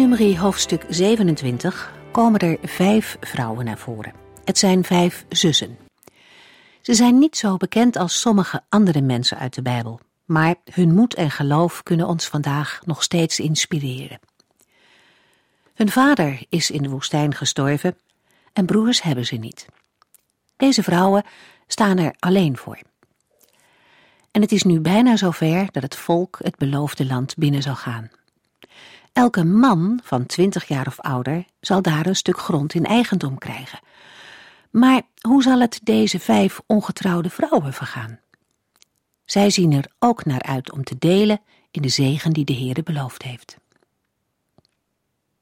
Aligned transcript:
In 0.00 0.08
nummer 0.08 0.38
hoofdstuk 0.38 0.84
27 0.88 1.92
komen 2.12 2.40
er 2.40 2.58
vijf 2.62 3.16
vrouwen 3.20 3.64
naar 3.64 3.78
voren. 3.78 4.12
Het 4.44 4.58
zijn 4.58 4.84
vijf 4.84 5.24
zussen. 5.28 5.78
Ze 6.80 6.94
zijn 6.94 7.18
niet 7.18 7.36
zo 7.36 7.56
bekend 7.56 7.96
als 7.96 8.20
sommige 8.20 8.62
andere 8.68 9.00
mensen 9.00 9.38
uit 9.38 9.54
de 9.54 9.62
Bijbel, 9.62 10.00
maar 10.24 10.54
hun 10.72 10.94
moed 10.94 11.14
en 11.14 11.30
geloof 11.30 11.82
kunnen 11.82 12.06
ons 12.06 12.26
vandaag 12.26 12.80
nog 12.84 13.02
steeds 13.02 13.40
inspireren. 13.40 14.18
Hun 15.74 15.90
vader 15.90 16.44
is 16.48 16.70
in 16.70 16.82
de 16.82 16.88
woestijn 16.88 17.34
gestorven 17.34 17.96
en 18.52 18.66
broers 18.66 19.02
hebben 19.02 19.26
ze 19.26 19.36
niet. 19.36 19.66
Deze 20.56 20.82
vrouwen 20.82 21.24
staan 21.66 21.98
er 21.98 22.14
alleen 22.18 22.56
voor. 22.56 22.78
En 24.30 24.40
het 24.40 24.52
is 24.52 24.62
nu 24.62 24.80
bijna 24.80 25.16
zover 25.16 25.68
dat 25.70 25.82
het 25.82 25.96
volk 25.96 26.38
het 26.42 26.56
beloofde 26.56 27.06
land 27.06 27.36
binnen 27.36 27.62
zal 27.62 27.76
gaan. 27.76 28.10
Elke 29.12 29.44
man 29.44 30.00
van 30.02 30.26
twintig 30.26 30.68
jaar 30.68 30.86
of 30.86 31.00
ouder 31.00 31.44
zal 31.60 31.82
daar 31.82 32.06
een 32.06 32.16
stuk 32.16 32.38
grond 32.38 32.74
in 32.74 32.84
eigendom 32.84 33.38
krijgen. 33.38 33.78
Maar 34.70 35.02
hoe 35.20 35.42
zal 35.42 35.60
het 35.60 35.80
deze 35.82 36.20
vijf 36.20 36.60
ongetrouwde 36.66 37.30
vrouwen 37.30 37.72
vergaan? 37.72 38.18
Zij 39.24 39.50
zien 39.50 39.72
er 39.72 39.90
ook 39.98 40.24
naar 40.24 40.42
uit 40.42 40.72
om 40.72 40.84
te 40.84 40.98
delen 40.98 41.40
in 41.70 41.82
de 41.82 41.88
zegen 41.88 42.32
die 42.32 42.44
de 42.44 42.54
Heere 42.54 42.82
beloofd 42.82 43.22
heeft. 43.22 43.56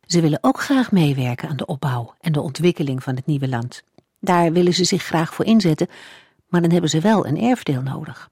Ze 0.07 0.21
willen 0.21 0.39
ook 0.41 0.61
graag 0.61 0.93
meewerken 0.93 1.49
aan 1.49 1.57
de 1.57 1.67
opbouw 1.67 2.15
en 2.21 2.33
de 2.33 2.41
ontwikkeling 2.41 3.03
van 3.03 3.17
het 3.17 3.27
nieuwe 3.27 3.49
land. 3.49 3.83
Daar 4.21 4.53
willen 4.53 4.75
ze 4.75 4.85
zich 4.85 5.03
graag 5.03 5.35
voor 5.35 5.45
inzetten, 5.45 5.89
maar 6.49 6.61
dan 6.61 6.71
hebben 6.71 6.91
ze 6.91 7.01
wel 7.01 7.27
een 7.27 7.41
erfdeel 7.41 7.83
nodig. 7.83 8.29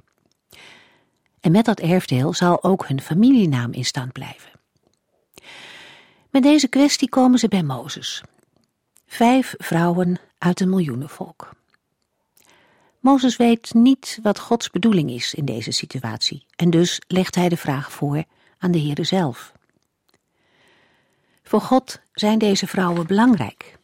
En 1.41 1.53
met 1.53 1.65
dat 1.65 1.81
erfdeel 1.81 2.35
zal 2.35 2.63
ook 2.63 2.89
hun 2.89 3.01
familienaam 3.01 3.73
in 3.73 3.85
stand 3.85 4.13
blijven. 4.13 4.56
Met 6.37 6.45
deze 6.45 6.69
kwestie 6.69 7.09
komen 7.09 7.39
ze 7.39 7.49
bij 7.49 7.63
Mozes. 7.63 8.23
Vijf 9.07 9.55
vrouwen 9.59 10.19
uit 10.39 10.61
een 10.61 10.69
miljoenenvolk. 10.69 11.51
Mozes 13.01 13.37
weet 13.37 13.75
niet 13.75 14.19
wat 14.23 14.39
Gods 14.39 14.71
bedoeling 14.71 15.11
is 15.11 15.35
in 15.35 15.45
deze 15.45 15.71
situatie 15.71 16.47
en 16.57 16.71
dus 16.71 17.01
legt 17.07 17.35
hij 17.35 17.49
de 17.49 17.57
vraag 17.57 17.93
voor 17.93 18.25
aan 18.59 18.71
de 18.71 18.79
Heere 18.81 19.05
zelf. 19.05 19.53
Voor 21.43 21.61
God 21.61 22.01
zijn 22.13 22.39
deze 22.39 22.67
vrouwen 22.67 23.07
belangrijk. 23.07 23.79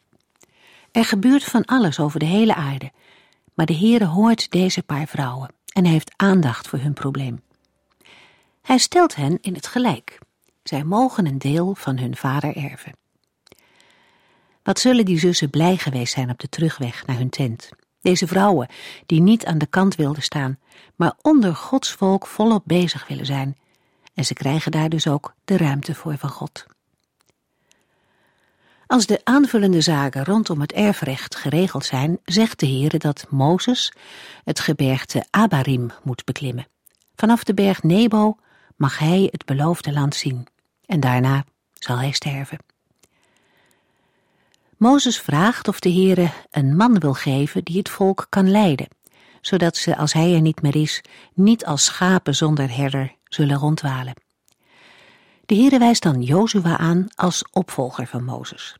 Er 0.91 1.05
gebeurt 1.05 1.43
van 1.43 1.65
alles 1.65 1.99
over 1.99 2.19
de 2.19 2.25
hele 2.25 2.55
aarde, 2.55 2.91
maar 3.53 3.65
de 3.65 3.77
Heere 3.77 4.05
hoort 4.05 4.51
deze 4.51 4.83
paar 4.83 5.07
vrouwen 5.07 5.53
en 5.73 5.85
heeft 5.85 6.13
aandacht 6.15 6.67
voor 6.67 6.79
hun 6.79 6.93
probleem. 6.93 7.41
Hij 8.61 8.77
stelt 8.77 9.15
hen 9.15 9.37
in 9.41 9.53
het 9.53 9.67
gelijk. 9.67 10.19
Zij 10.63 10.83
mogen 10.83 11.25
een 11.25 11.37
deel 11.37 11.75
van 11.75 11.97
hun 11.97 12.15
vader 12.15 12.55
erven. 12.55 12.91
Wat 14.63 14.79
zullen 14.79 15.05
die 15.05 15.19
zussen 15.19 15.49
blij 15.49 15.77
geweest 15.77 16.13
zijn 16.13 16.29
op 16.29 16.39
de 16.39 16.49
terugweg 16.49 17.05
naar 17.05 17.17
hun 17.17 17.29
tent. 17.29 17.69
Deze 18.01 18.27
vrouwen, 18.27 18.67
die 19.05 19.21
niet 19.21 19.45
aan 19.45 19.57
de 19.57 19.65
kant 19.65 19.95
wilden 19.95 20.23
staan, 20.23 20.59
maar 20.95 21.13
onder 21.21 21.55
Gods 21.55 21.91
volk 21.91 22.27
volop 22.27 22.63
bezig 22.65 23.07
willen 23.07 23.25
zijn. 23.25 23.57
En 24.13 24.25
ze 24.25 24.33
krijgen 24.33 24.71
daar 24.71 24.89
dus 24.89 25.07
ook 25.07 25.33
de 25.45 25.57
ruimte 25.57 25.95
voor 25.95 26.17
van 26.17 26.29
God. 26.29 26.65
Als 28.87 29.05
de 29.05 29.21
aanvullende 29.23 29.81
zaken 29.81 30.23
rondom 30.23 30.61
het 30.61 30.71
erfrecht 30.71 31.35
geregeld 31.35 31.85
zijn, 31.85 32.19
zegt 32.25 32.59
de 32.59 32.65
Heer 32.65 32.99
dat 32.99 33.25
Mozes 33.29 33.93
het 34.43 34.59
gebergte 34.59 35.25
Abarim 35.29 35.91
moet 36.03 36.25
beklimmen. 36.25 36.67
Vanaf 37.15 37.43
de 37.43 37.53
berg 37.53 37.83
Nebo 37.83 38.37
mag 38.75 38.99
hij 38.99 39.27
het 39.31 39.45
beloofde 39.45 39.93
land 39.93 40.15
zien 40.15 40.47
en 40.93 40.99
daarna 40.99 41.45
zal 41.73 41.97
hij 41.97 42.11
sterven. 42.11 42.57
Mozes 44.77 45.19
vraagt 45.19 45.67
of 45.67 45.79
de 45.79 45.91
Heere 45.91 46.31
een 46.51 46.75
man 46.75 46.99
wil 46.99 47.13
geven 47.13 47.63
die 47.63 47.77
het 47.77 47.89
volk 47.89 48.25
kan 48.29 48.51
leiden, 48.51 48.87
zodat 49.41 49.77
ze, 49.77 49.97
als 49.97 50.13
hij 50.13 50.33
er 50.33 50.41
niet 50.41 50.61
meer 50.61 50.75
is, 50.75 51.01
niet 51.33 51.65
als 51.65 51.85
schapen 51.85 52.35
zonder 52.35 52.75
herder 52.75 53.15
zullen 53.23 53.57
rondwalen. 53.57 54.13
De 55.45 55.55
Heere 55.55 55.79
wijst 55.79 56.03
dan 56.03 56.21
Jozua 56.21 56.77
aan 56.77 57.07
als 57.15 57.43
opvolger 57.51 58.07
van 58.07 58.23
Mozes. 58.23 58.75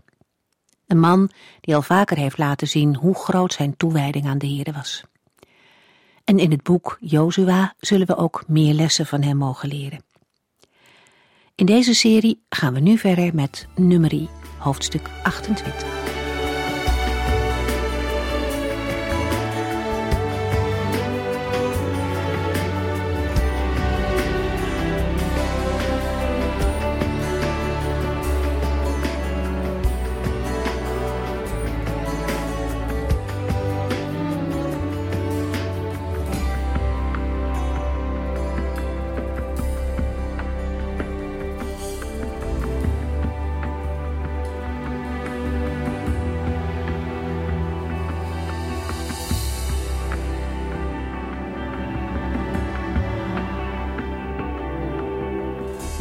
Een 0.88 1.00
man 1.00 1.32
die 1.62 1.76
al 1.76 1.82
vaker 1.82 2.18
heeft 2.18 2.38
laten 2.38 2.68
zien 2.68 2.96
hoe 2.96 3.16
groot 3.16 3.54
zijn 3.54 3.78
toewijding 3.78 4.26
aan 4.26 4.38
de 4.38 4.48
Heere 4.48 4.72
was. 4.72 5.04
En 6.24 6.40
in 6.40 6.52
het 6.52 6.64
boek 6.64 6.98
Jozua 7.00 7.74
zullen 7.80 8.08
we 8.08 8.16
ook 8.16 8.44
meer 8.48 8.74
lessen 8.74 9.06
van 9.06 9.22
hem 9.22 9.38
mogen 9.38 9.70
leren. 9.70 10.12
In 11.56 11.66
deze 11.66 11.94
serie 11.94 12.46
gaan 12.50 12.74
we 12.74 12.80
nu 12.80 12.98
verder 12.98 13.36
met 13.36 13.68
nummerie, 13.76 14.30
hoofdstuk 14.58 15.10
28. 15.24 16.03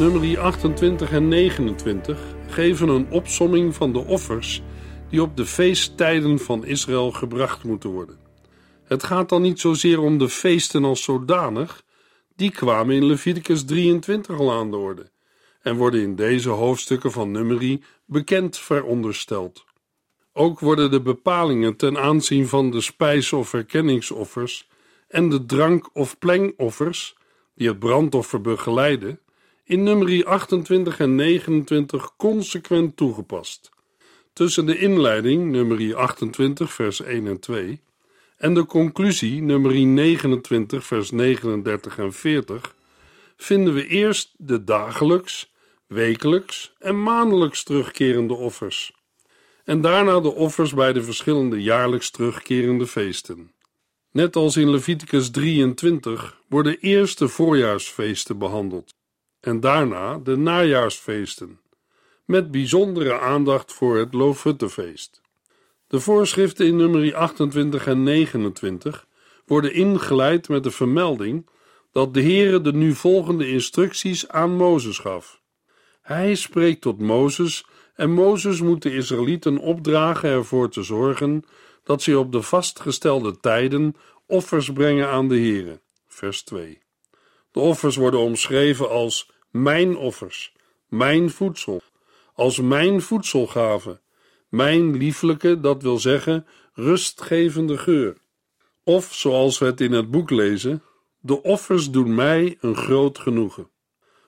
Nummer 0.03 0.41
28 0.41 1.13
en 1.13 1.29
29 1.29 2.21
geven 2.49 2.89
een 2.89 3.11
opsomming 3.11 3.75
van 3.75 3.93
de 3.93 3.99
offers 3.99 4.63
die 5.11 5.23
op 5.23 5.37
de 5.37 5.47
feesttijden 5.47 6.39
van 6.39 6.65
Israël 6.65 7.11
gebracht 7.11 7.65
moeten 7.65 7.91
worden. 7.91 8.19
Het 8.85 9.03
gaat 9.03 9.29
dan 9.29 9.43
niet 9.43 9.61
zozeer 9.61 10.01
om 10.01 10.19
de 10.19 10.29
feesten 10.29 10.85
als 10.85 11.03
zodanig, 11.03 11.83
die 12.37 12.51
kwamen 12.51 12.95
in 12.95 13.05
Leviticus 13.05 13.65
23 13.65 14.39
al 14.39 14.53
aan 14.53 14.71
de 14.71 14.77
orde 14.77 15.11
en 15.61 15.77
worden 15.77 16.01
in 16.01 16.15
deze 16.15 16.49
hoofdstukken 16.49 17.13
van 17.13 17.31
Numeri 17.31 17.83
bekend 18.07 18.59
verondersteld. 18.59 19.65
Ook 20.33 20.61
worden 20.61 20.91
de 20.91 21.01
bepalingen 21.01 21.77
ten 21.77 21.99
aanzien 21.99 22.49
van 22.49 22.71
de 22.71 22.81
spijs- 22.81 23.33
of 23.33 23.53
herkenningsoffers 23.53 24.69
en 25.09 25.29
de 25.29 25.47
drank- 25.47 25.91
of 25.93 26.19
plengoffers, 26.19 27.17
die 27.55 27.69
het 27.69 27.79
brandoffer 27.79 28.41
begeleiden, 28.41 29.21
in 29.65 29.83
nummer 29.83 30.27
28 30.27 30.99
en 30.99 31.15
29 31.15 32.17
consequent 32.17 32.97
toegepast. 32.97 33.71
Tussen 34.33 34.67
de 34.67 34.79
inleiding, 34.79 35.51
nummer 35.51 35.97
28, 35.97 36.73
vers 36.73 37.03
1 37.03 37.27
en 37.27 37.41
2, 37.41 37.81
en 38.37 38.55
de 38.55 38.67
conclusie, 38.67 39.43
nummer 39.43 39.73
29, 39.87 40.87
vers 40.87 41.11
39 41.11 41.99
en 41.99 42.13
40, 42.13 42.75
vinden 43.37 43.75
we 43.75 43.87
eerst 43.87 44.35
de 44.37 44.65
dagelijks, 44.65 45.53
wekelijks 45.87 46.73
en 46.79 47.03
maandelijks 47.03 47.63
terugkerende 47.63 48.35
offers, 48.35 48.93
en 49.65 49.81
daarna 49.81 50.21
de 50.21 50.35
offers 50.35 50.75
bij 50.75 50.93
de 50.93 51.03
verschillende 51.03 51.63
jaarlijks 51.63 52.11
terugkerende 52.11 52.87
feesten. 52.87 53.53
Net 54.11 54.37
als 54.37 54.57
in 54.57 54.71
Leviticus 54.71 55.31
23 55.31 56.41
worden 56.49 56.79
eerst 56.81 57.19
de 57.19 57.29
voorjaarsfeesten 57.29 58.39
behandeld 58.39 58.95
en 59.43 59.61
daarna 59.61 60.19
de 60.19 60.37
najaarsfeesten, 60.37 61.61
met 62.25 62.51
bijzondere 62.51 63.19
aandacht 63.19 63.73
voor 63.73 63.99
het 63.99 64.15
Loofhuttenfeest. 64.15 65.21
De 65.87 66.01
voorschriften 66.01 66.67
in 66.67 66.77
nummer 66.77 67.15
28 67.15 67.87
en 67.87 68.03
29 68.03 69.07
worden 69.47 69.75
ingeleid 69.75 70.49
met 70.49 70.63
de 70.63 70.71
vermelding 70.71 71.49
dat 71.93 72.15
de 72.15 72.23
Heere 72.23 72.61
de 72.61 72.73
nu 72.73 72.95
volgende 72.95 73.49
instructies 73.49 74.29
aan 74.29 74.57
Mozes 74.57 74.99
gaf. 74.99 75.41
Hij 76.03 76.35
spreekt 76.35 76.81
tot 76.81 77.01
Mozes 77.01 77.67
en 77.95 78.11
Mozes 78.11 78.61
moet 78.61 78.83
de 78.83 78.95
Israëlieten 78.95 79.59
opdragen 79.59 80.31
ervoor 80.31 80.71
te 80.71 80.83
zorgen 80.83 81.45
dat 81.85 82.03
ze 82.03 82.19
op 82.19 82.33
de 82.33 82.43
vastgestelde 82.43 83.37
tijden 83.41 83.97
offers 84.27 84.73
brengen 84.73 85.09
aan 85.09 85.29
de 85.29 85.39
Heere. 85.39 85.81
Vers 86.07 86.43
2. 86.43 86.82
De 87.53 87.61
offers 87.61 87.97
worden 87.97 88.21
omschreven 88.21 88.91
als 88.91 89.31
mijn 89.51 89.97
offers, 89.97 90.53
mijn 90.89 91.31
voedsel, 91.31 91.83
als 92.35 92.61
mijn 92.61 93.03
voedselgave, 93.03 94.01
mijn 94.49 94.97
lieflijke, 94.97 95.61
dat 95.61 95.83
wil 95.83 95.99
zeggen 95.99 96.47
rustgevende 96.75 97.79
geur. 97.79 98.17
Of 98.85 99.15
zoals 99.15 99.59
we 99.59 99.65
het 99.65 99.81
in 99.81 99.93
het 99.93 100.11
boek 100.11 100.31
lezen, 100.31 100.83
de 101.21 101.43
offers 101.43 101.91
doen 101.91 102.15
mij 102.15 102.57
een 102.61 102.77
groot 102.77 103.19
genoegen. 103.19 103.71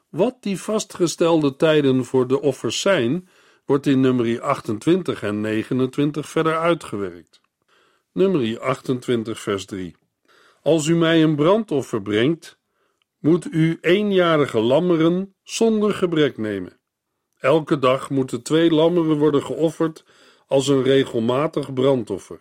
Wat 0.08 0.36
die 0.40 0.60
vastgestelde 0.60 1.56
tijden 1.56 2.04
voor 2.04 2.26
de 2.26 2.40
offers 2.40 2.80
zijn, 2.80 3.28
wordt 3.64 3.86
in 3.86 4.00
nummer 4.00 4.40
28 4.40 5.22
en 5.22 5.40
29 5.40 6.28
verder 6.28 6.58
uitgewerkt. 6.58 7.40
Nummer 8.12 8.60
28, 8.60 9.40
vers 9.40 9.64
3. 9.64 9.96
Als 10.62 10.86
u 10.86 10.96
mij 10.96 11.22
een 11.22 11.36
brandoffer 11.36 12.02
brengt, 12.02 12.58
moet 13.24 13.52
u 13.52 13.78
eenjarige 13.80 14.58
lammeren 14.58 15.34
zonder 15.42 15.94
gebrek 15.94 16.38
nemen. 16.38 16.78
Elke 17.38 17.78
dag 17.78 18.10
moeten 18.10 18.42
twee 18.42 18.70
lammeren 18.70 19.18
worden 19.18 19.42
geofferd 19.42 20.04
als 20.46 20.68
een 20.68 20.82
regelmatig 20.82 21.72
brandoffer. 21.72 22.40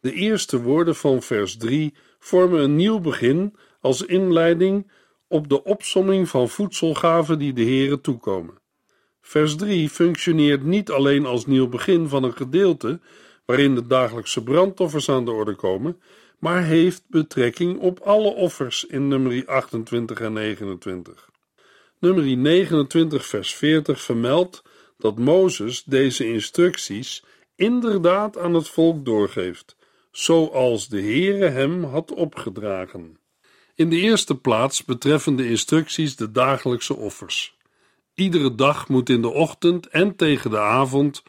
De 0.00 0.12
eerste 0.12 0.62
woorden 0.62 0.96
van 0.96 1.22
vers 1.22 1.56
3 1.56 1.94
vormen 2.18 2.62
een 2.62 2.76
nieuw 2.76 3.00
begin 3.00 3.56
als 3.80 4.02
inleiding 4.02 4.90
op 5.28 5.48
de 5.48 5.64
opsomming 5.64 6.28
van 6.28 6.48
voedselgaven 6.48 7.38
die 7.38 7.52
de 7.52 7.64
Here 7.64 8.00
toekomen. 8.00 8.54
Vers 9.20 9.56
3 9.56 9.88
functioneert 9.88 10.64
niet 10.64 10.90
alleen 10.90 11.26
als 11.26 11.46
nieuw 11.46 11.68
begin 11.68 12.08
van 12.08 12.22
een 12.22 12.36
gedeelte 12.36 13.00
waarin 13.44 13.74
de 13.74 13.86
dagelijkse 13.86 14.42
brandoffers 14.42 15.08
aan 15.08 15.24
de 15.24 15.30
orde 15.30 15.54
komen, 15.54 16.00
maar 16.40 16.64
heeft 16.64 17.02
betrekking 17.06 17.78
op 17.78 18.00
alle 18.00 18.34
offers 18.34 18.84
in 18.84 19.08
nummer 19.08 19.46
28 19.46 20.20
en 20.20 20.32
29. 20.32 21.28
Nummer 21.98 22.36
29 22.36 23.26
vers 23.26 23.54
40 23.54 24.00
vermeldt 24.00 24.62
dat 24.98 25.18
Mozes 25.18 25.82
deze 25.84 26.26
instructies 26.26 27.24
inderdaad 27.56 28.38
aan 28.38 28.54
het 28.54 28.68
volk 28.68 29.04
doorgeeft, 29.04 29.76
zoals 30.10 30.88
de 30.88 31.00
Heere 31.00 31.48
hem 31.48 31.84
had 31.84 32.12
opgedragen. 32.12 33.18
In 33.74 33.90
de 33.90 33.96
eerste 33.96 34.34
plaats 34.34 34.84
betreffen 34.84 35.36
de 35.36 35.48
instructies 35.48 36.16
de 36.16 36.30
dagelijkse 36.30 36.96
offers. 36.96 37.56
Iedere 38.14 38.54
dag 38.54 38.88
moet 38.88 39.08
in 39.08 39.22
de 39.22 39.30
ochtend 39.30 39.88
en 39.88 40.16
tegen 40.16 40.50
de 40.50 40.60
avond 40.60 41.22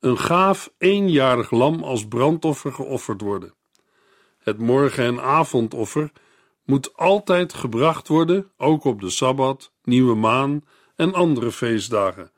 een 0.00 0.18
gaaf 0.18 0.72
eenjarig 0.78 1.50
lam 1.50 1.82
als 1.82 2.08
brandoffer 2.08 2.72
geofferd 2.72 3.20
worden. 3.20 3.54
Het 4.48 4.58
morgen- 4.58 5.04
en 5.04 5.20
avondoffer 5.20 6.12
moet 6.64 6.96
altijd 6.96 7.54
gebracht 7.54 8.08
worden, 8.08 8.50
ook 8.56 8.84
op 8.84 9.00
de 9.00 9.10
sabbat, 9.10 9.72
nieuwe 9.82 10.14
maan 10.14 10.64
en 10.96 11.14
andere 11.14 11.52
feestdagen. 11.52 12.32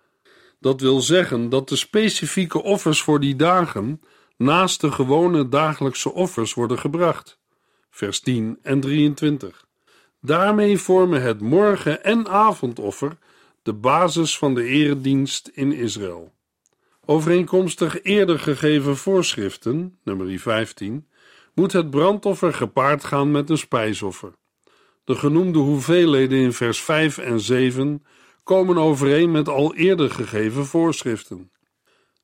Dat 0.60 0.80
wil 0.80 1.00
zeggen 1.00 1.48
dat 1.48 1.68
de 1.68 1.76
specifieke 1.76 2.62
offers 2.62 3.02
voor 3.02 3.20
die 3.20 3.36
dagen 3.36 4.00
naast 4.36 4.80
de 4.80 4.92
gewone 4.92 5.48
dagelijkse 5.48 6.12
offers 6.12 6.54
worden 6.54 6.78
gebracht. 6.78 7.38
Vers 7.90 8.20
10 8.20 8.58
en 8.62 8.80
23. 8.80 9.66
Daarmee 10.20 10.78
vormen 10.78 11.22
het 11.22 11.40
morgen- 11.40 12.04
en 12.04 12.28
avondoffer 12.28 13.18
de 13.62 13.72
basis 13.72 14.38
van 14.38 14.54
de 14.54 14.64
eredienst 14.64 15.50
in 15.54 15.72
Israël. 15.72 16.32
Overeenkomstig 17.04 18.02
eerder 18.02 18.38
gegeven 18.38 18.96
voorschriften, 18.96 19.98
nummer 20.04 20.38
15, 20.38 21.08
moet 21.54 21.72
het 21.72 21.90
brandoffer 21.90 22.54
gepaard 22.54 23.04
gaan 23.04 23.30
met 23.30 23.50
een 23.50 23.58
spijsoffer. 23.58 24.32
De 25.04 25.14
genoemde 25.14 25.58
hoeveelheden 25.58 26.38
in 26.38 26.52
vers 26.52 26.80
5 26.80 27.18
en 27.18 27.40
7 27.40 28.04
komen 28.44 28.76
overeen 28.76 29.30
met 29.30 29.48
al 29.48 29.74
eerder 29.74 30.10
gegeven 30.10 30.66
voorschriften. 30.66 31.50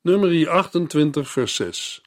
Nummer 0.03 0.49
28, 0.49 1.31
vers 1.31 1.55
6. 1.55 2.03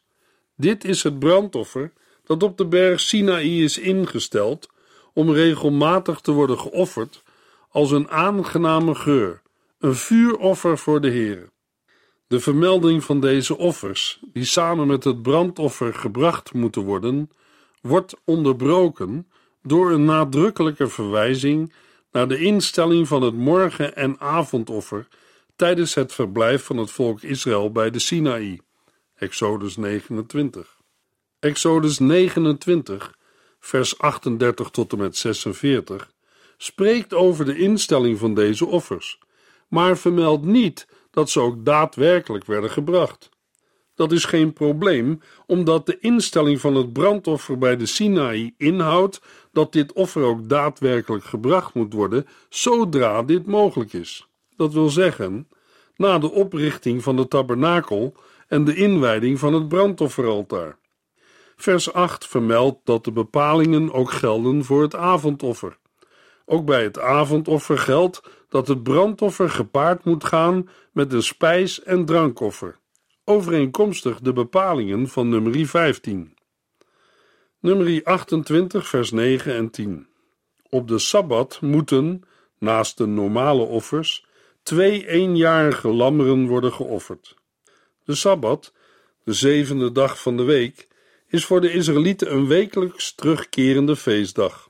Dit 0.56 0.84
is 0.84 1.04
het 1.04 1.20
brandoffer 1.20 1.94
dat 2.24 2.44
op 2.44 2.58
de 2.58 2.66
berg 2.66 3.00
Sinaï 3.00 3.64
is 3.64 3.78
ingesteld 3.78 4.70
om 5.14 5.32
regelmatig 5.32 6.20
te 6.20 6.32
worden 6.32 6.60
geofferd 6.60 7.24
als 7.70 7.92
een 7.92 8.10
aangename 8.10 8.96
geur, 8.96 9.42
een 9.80 9.96
vuuroffer 9.96 10.78
voor 10.78 11.02
de 11.02 11.10
Heer. 11.10 11.50
De 12.30 12.40
vermelding 12.40 13.04
van 13.04 13.20
deze 13.20 13.58
offers, 13.58 14.20
die 14.34 14.46
samen 14.46 14.88
met 14.88 15.04
het 15.04 15.22
brandoffer 15.22 15.94
gebracht 15.94 16.54
moeten 16.54 16.82
worden, 16.82 17.30
wordt 17.82 18.16
onderbroken 18.24 19.28
door 19.62 19.92
een 19.92 20.06
nadrukkelijke 20.06 20.88
verwijzing 20.88 21.74
naar 22.12 22.28
de 22.28 22.38
instelling 22.38 23.08
van 23.08 23.22
het 23.22 23.34
morgen- 23.34 23.96
en 23.96 24.20
avondoffer 24.20 25.08
tijdens 25.56 25.94
het 25.94 26.14
verblijf 26.14 26.64
van 26.64 26.78
het 26.78 26.92
volk 26.92 27.22
Israël 27.22 27.72
bij 27.72 27.90
de 27.90 28.00
Sinaï. 28.00 28.60
Exodus 29.16 29.78
29. 29.78 30.78
Exodus 31.40 32.00
29, 32.00 33.18
vers 33.60 33.98
38 33.98 34.70
tot 34.70 34.92
en 34.92 34.98
met 34.98 35.18
46, 35.18 36.12
spreekt 36.58 37.14
over 37.14 37.46
de 37.46 37.58
instelling 37.58 38.20
van 38.20 38.34
deze 38.34 38.66
offers, 38.66 39.20
maar 39.68 39.98
vermeldt 39.98 40.46
niet 40.46 40.88
dat 41.12 41.30
ze 41.30 41.40
ook 41.40 41.66
daadwerkelijk 41.66 42.46
werden 42.46 42.70
gebracht. 42.70 43.30
Dat 43.96 44.12
is 44.12 44.26
geen 44.26 44.54
probleem, 44.54 45.22
omdat 45.46 45.86
de 45.86 46.00
instelling 46.00 46.60
van 46.60 46.76
het 46.76 46.94
brandoffer 46.94 47.58
bij 47.58 47.78
de 47.78 47.86
Sinaï 47.86 48.54
inhoudt 48.58 49.22
dat 49.52 49.72
dit 49.72 49.94
offer 49.94 50.24
ook 50.24 50.50
daadwerkelijk 50.50 51.24
gebracht 51.24 51.74
moet 51.74 51.94
worden 51.94 52.28
zodra 52.50 53.24
dit 53.24 53.46
mogelijk 53.46 53.94
is. 53.94 54.28
Dat 54.56 54.74
wil 54.74 54.90
zeggen, 54.90 55.48
na 55.96 56.20
de 56.20 56.32
oprichting 56.32 57.04
van 57.04 57.16
de 57.16 57.28
tabernakel 57.28 58.14
en 58.48 58.66
de 58.66 58.76
inwijding 58.76 59.40
van 59.40 59.54
het 59.54 59.68
brandofferaltaar. 59.68 60.78
Vers 61.56 61.94
8 61.94 62.28
vermeldt 62.28 62.80
dat 62.84 63.04
de 63.04 63.12
bepalingen 63.12 63.94
ook 63.94 64.12
gelden 64.12 64.66
voor 64.66 64.82
het 64.82 64.96
avondoffer. 64.96 65.78
Ook 66.52 66.66
bij 66.66 66.84
het 66.84 67.00
avondoffer 67.00 67.78
geldt 67.78 68.22
dat 68.48 68.68
het 68.68 68.84
brandoffer 68.84 69.50
gepaard 69.50 70.04
moet 70.04 70.24
gaan 70.24 70.70
met 70.92 71.14
een 71.14 71.24
spijs- 71.24 71.84
en 71.84 72.06
drankoffer, 72.06 72.80
overeenkomstig 73.24 74.20
de 74.20 74.34
bepalingen 74.34 75.08
van 75.08 75.30
nummer 75.30 75.68
15. 75.68 76.34
Nummer 77.60 78.04
28, 78.04 78.88
vers 78.88 79.12
9 79.12 79.54
en 79.56 79.70
10. 79.70 80.08
Op 80.70 80.88
de 80.88 81.00
sabbat 81.00 81.62
moeten, 81.62 82.22
naast 82.60 82.98
de 82.98 83.06
normale 83.06 83.64
offers, 83.64 84.26
twee 84.64 85.08
eenjarige 85.08 85.88
lammeren 85.88 86.48
worden 86.48 86.74
geofferd. 86.74 87.36
De 88.04 88.16
sabbat, 88.16 88.74
de 89.24 89.34
zevende 89.34 89.92
dag 89.92 90.22
van 90.22 90.38
de 90.38 90.44
week, 90.44 90.88
is 91.28 91.46
voor 91.46 91.62
de 91.62 91.74
Israëlieten 91.74 92.34
een 92.34 92.48
wekelijks 92.48 93.16
terugkerende 93.16 93.96
feestdag. 93.96 94.70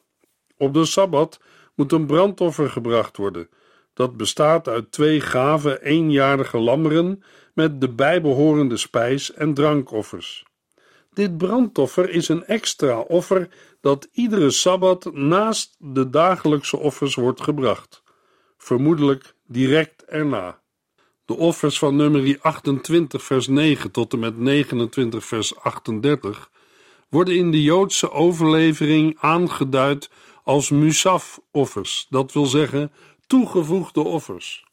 Op 0.57 0.73
de 0.73 0.85
sabbat 0.85 1.39
moet 1.79 1.91
een 1.91 2.05
brandoffer 2.05 2.69
gebracht 2.69 3.17
worden, 3.17 3.49
dat 3.93 4.17
bestaat 4.17 4.67
uit 4.67 4.91
twee 4.91 5.21
gave 5.21 5.83
eenjarige 5.83 6.57
lammeren 6.57 7.23
met 7.53 7.81
de 7.81 7.89
bijbehorende 7.89 8.77
spijs- 8.77 9.33
en 9.33 9.53
drankoffers. 9.53 10.45
Dit 11.13 11.37
brandoffer 11.37 12.09
is 12.09 12.27
een 12.27 12.45
extra 12.45 12.99
offer 12.99 13.49
dat 13.81 14.07
iedere 14.11 14.49
sabbat 14.49 15.13
naast 15.13 15.75
de 15.77 16.09
dagelijkse 16.09 16.77
offers 16.77 17.15
wordt 17.15 17.41
gebracht, 17.41 18.03
vermoedelijk 18.57 19.33
direct 19.47 20.05
erna. 20.05 20.61
De 21.25 21.35
offers 21.35 21.79
van 21.79 21.95
nummer 21.95 22.37
28 22.41 23.23
vers 23.23 23.47
9 23.47 23.91
tot 23.91 24.13
en 24.13 24.19
met 24.19 24.37
29 24.37 25.25
vers 25.25 25.55
38 25.55 26.49
worden 27.09 27.35
in 27.35 27.51
de 27.51 27.63
Joodse 27.63 28.11
overlevering 28.11 29.17
aangeduid 29.19 30.09
als 30.49 30.69
musaf-offers, 30.69 32.07
dat 32.09 32.33
wil 32.33 32.45
zeggen 32.45 32.91
toegevoegde 33.27 34.01
offers. 34.01 34.65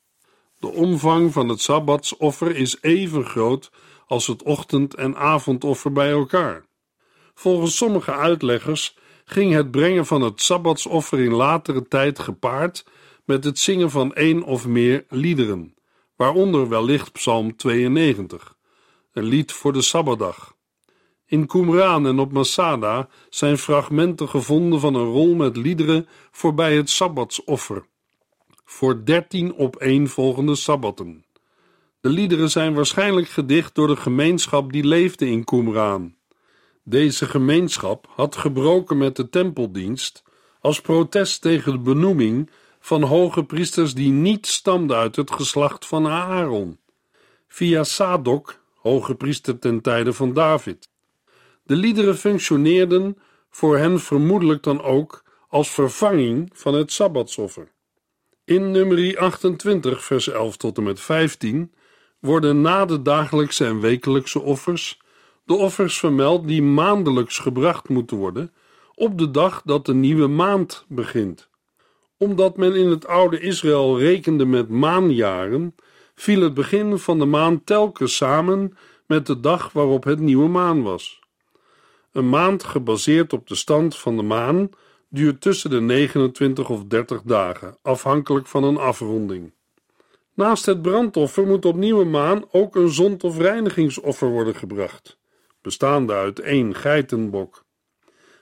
De 0.59 0.69
omvang 0.69 1.33
van 1.33 1.49
het 1.49 1.61
sabbatsoffer 1.61 2.57
is 2.57 2.79
even 2.81 3.25
groot 3.25 3.71
als 4.07 4.27
het 4.27 4.43
ochtend- 4.43 4.95
en 4.95 5.17
avondoffer 5.17 5.93
bij 5.93 6.11
elkaar. 6.11 6.65
Volgens 7.35 7.77
sommige 7.77 8.13
uitleggers 8.13 8.97
ging 9.25 9.53
het 9.53 9.71
brengen 9.71 10.07
van 10.07 10.23
het 10.23 10.43
sabbatsoffer 10.43 11.21
in 11.21 11.33
latere 11.33 11.89
tijd 11.89 12.19
gepaard 12.19 12.85
met 13.25 13.45
het 13.45 13.59
zingen 13.59 13.91
van 13.91 14.15
één 14.15 14.43
of 14.43 14.67
meer 14.67 15.05
liederen, 15.09 15.75
waaronder 16.17 16.69
wellicht 16.69 17.13
Psalm 17.13 17.57
92, 17.57 18.57
een 19.13 19.25
lied 19.25 19.53
voor 19.53 19.73
de 19.73 19.83
Sabbatdag. 19.83 20.56
In 21.29 21.47
Qumran 21.47 22.07
en 22.07 22.19
op 22.19 22.33
Masada 22.33 23.09
zijn 23.31 23.59
fragmenten 23.59 24.29
gevonden 24.29 24.81
van 24.81 24.95
een 24.95 25.05
rol 25.05 25.35
met 25.35 25.57
liederen 25.57 26.09
voorbij 26.31 26.77
het 26.77 26.91
Sabbatsoffer. 26.91 27.85
voor 28.65 29.05
dertien 29.05 29.59
opeenvolgende 29.59 30.55
sabbatten. 30.55 31.25
De 32.01 32.09
liederen 32.09 32.51
zijn 32.51 32.75
waarschijnlijk 32.75 33.29
gedicht 33.29 33.75
door 33.75 33.87
de 33.87 33.97
gemeenschap 33.97 34.73
die 34.73 34.85
leefde 34.85 35.27
in 35.27 35.45
Qumran. 35.45 36.15
Deze 36.83 37.27
gemeenschap 37.27 38.07
had 38.15 38.37
gebroken 38.37 38.99
met 38.99 39.17
de 39.17 39.29
tempeldienst 39.29 40.23
als 40.61 40.81
protest 40.81 41.41
tegen 41.41 41.73
de 41.73 41.79
benoeming 41.79 42.51
van 42.81 43.03
hoge 43.03 43.45
priesters 43.45 43.95
die 43.95 44.11
niet 44.11 44.47
stamden 44.47 44.97
uit 44.97 45.17
het 45.17 45.31
geslacht 45.31 45.87
van 45.87 46.07
Aaron. 46.07 46.79
Via 47.49 47.85
Sadok, 47.85 48.61
hoge 48.75 49.15
priester 49.15 49.59
ten 49.59 49.81
tijde 49.81 50.13
van 50.13 50.33
David. 50.33 50.89
De 51.67 51.77
liederen 51.77 52.17
functioneerden 52.17 53.19
voor 53.51 53.79
hen 53.79 54.01
vermoedelijk 54.01 54.63
dan 54.63 54.83
ook 54.83 55.25
als 55.49 55.71
vervanging 55.71 56.51
van 56.53 56.75
het 56.75 56.93
Sabbatsoffer. 56.93 57.73
In 58.45 58.71
nummer 58.71 59.19
28, 59.19 60.05
vers 60.05 60.29
11 60.29 60.57
tot 60.57 60.77
en 60.77 60.83
met 60.83 61.01
15 61.01 61.73
worden 62.21 62.61
na 62.61 62.85
de 62.85 63.03
dagelijkse 63.03 63.65
en 63.65 63.81
wekelijkse 63.81 64.41
offers 64.41 64.99
de 65.47 65.55
offers 65.55 65.99
vermeld 65.99 66.49
die 66.49 66.63
maandelijks 66.63 67.39
gebracht 67.39 67.89
moeten 67.89 68.17
worden 68.17 68.53
op 68.95 69.19
de 69.19 69.31
dag 69.31 69.63
dat 69.65 69.87
de 69.87 69.95
nieuwe 69.95 70.27
maand 70.27 70.85
begint. 70.89 71.49
Omdat 72.19 72.57
men 72.57 72.75
in 72.75 72.89
het 72.89 73.07
oude 73.07 73.41
Israël 73.41 73.99
rekende 73.99 74.45
met 74.45 74.69
maanjaren, 74.69 75.75
viel 76.15 76.41
het 76.41 76.55
begin 76.55 76.99
van 76.99 77.19
de 77.19 77.25
maand 77.25 77.67
telkens 77.67 78.17
samen 78.17 78.77
met 79.07 79.27
de 79.27 79.41
dag 79.41 79.73
waarop 79.73 80.05
het 80.05 80.19
nieuwe 80.19 80.49
maan 80.49 80.83
was. 80.83 81.21
Een 82.17 82.29
maand 82.29 82.65
gebaseerd 82.65 83.33
op 83.33 83.49
de 83.49 83.55
stand 83.55 83.97
van 83.97 84.17
de 84.17 84.23
maan 84.23 84.71
duurt 85.09 85.41
tussen 85.41 85.71
de 85.71 85.81
29 85.81 86.71
of 86.71 86.85
30 86.85 87.23
dagen, 87.23 87.79
afhankelijk 87.83 88.47
van 88.47 88.65
een 88.65 88.77
afronding. 88.77 89.53
Naast 90.35 90.67
het 90.67 90.83
brandoffer 90.83 91.47
moet 91.47 91.65
op 91.65 91.77
nieuwe 91.77 92.05
maan 92.05 92.45
ook 92.51 92.77
een 92.77 92.89
zond- 92.89 93.25
of 93.25 93.39
reinigingsoffer 93.39 94.29
worden 94.29 94.55
gebracht, 94.55 95.19
bestaande 95.61 96.13
uit 96.13 96.41
één 96.41 96.75
geitenbok. 96.75 97.65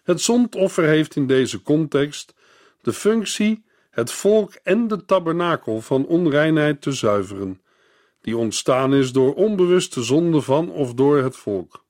Het 0.02 0.20
zondoffer 0.20 0.84
heeft 0.84 1.16
in 1.16 1.26
deze 1.26 1.62
context 1.62 2.34
de 2.80 2.92
functie 2.92 3.64
het 3.90 4.12
volk 4.12 4.52
en 4.62 4.88
de 4.88 5.04
tabernakel 5.04 5.80
van 5.80 6.06
onreinheid 6.06 6.82
te 6.82 6.92
zuiveren, 6.92 7.60
die 8.20 8.36
ontstaan 8.36 8.94
is 8.94 9.12
door 9.12 9.34
onbewuste 9.34 10.02
zonde 10.02 10.40
van 10.40 10.70
of 10.70 10.94
door 10.94 11.16
het 11.16 11.36
volk. 11.36 11.83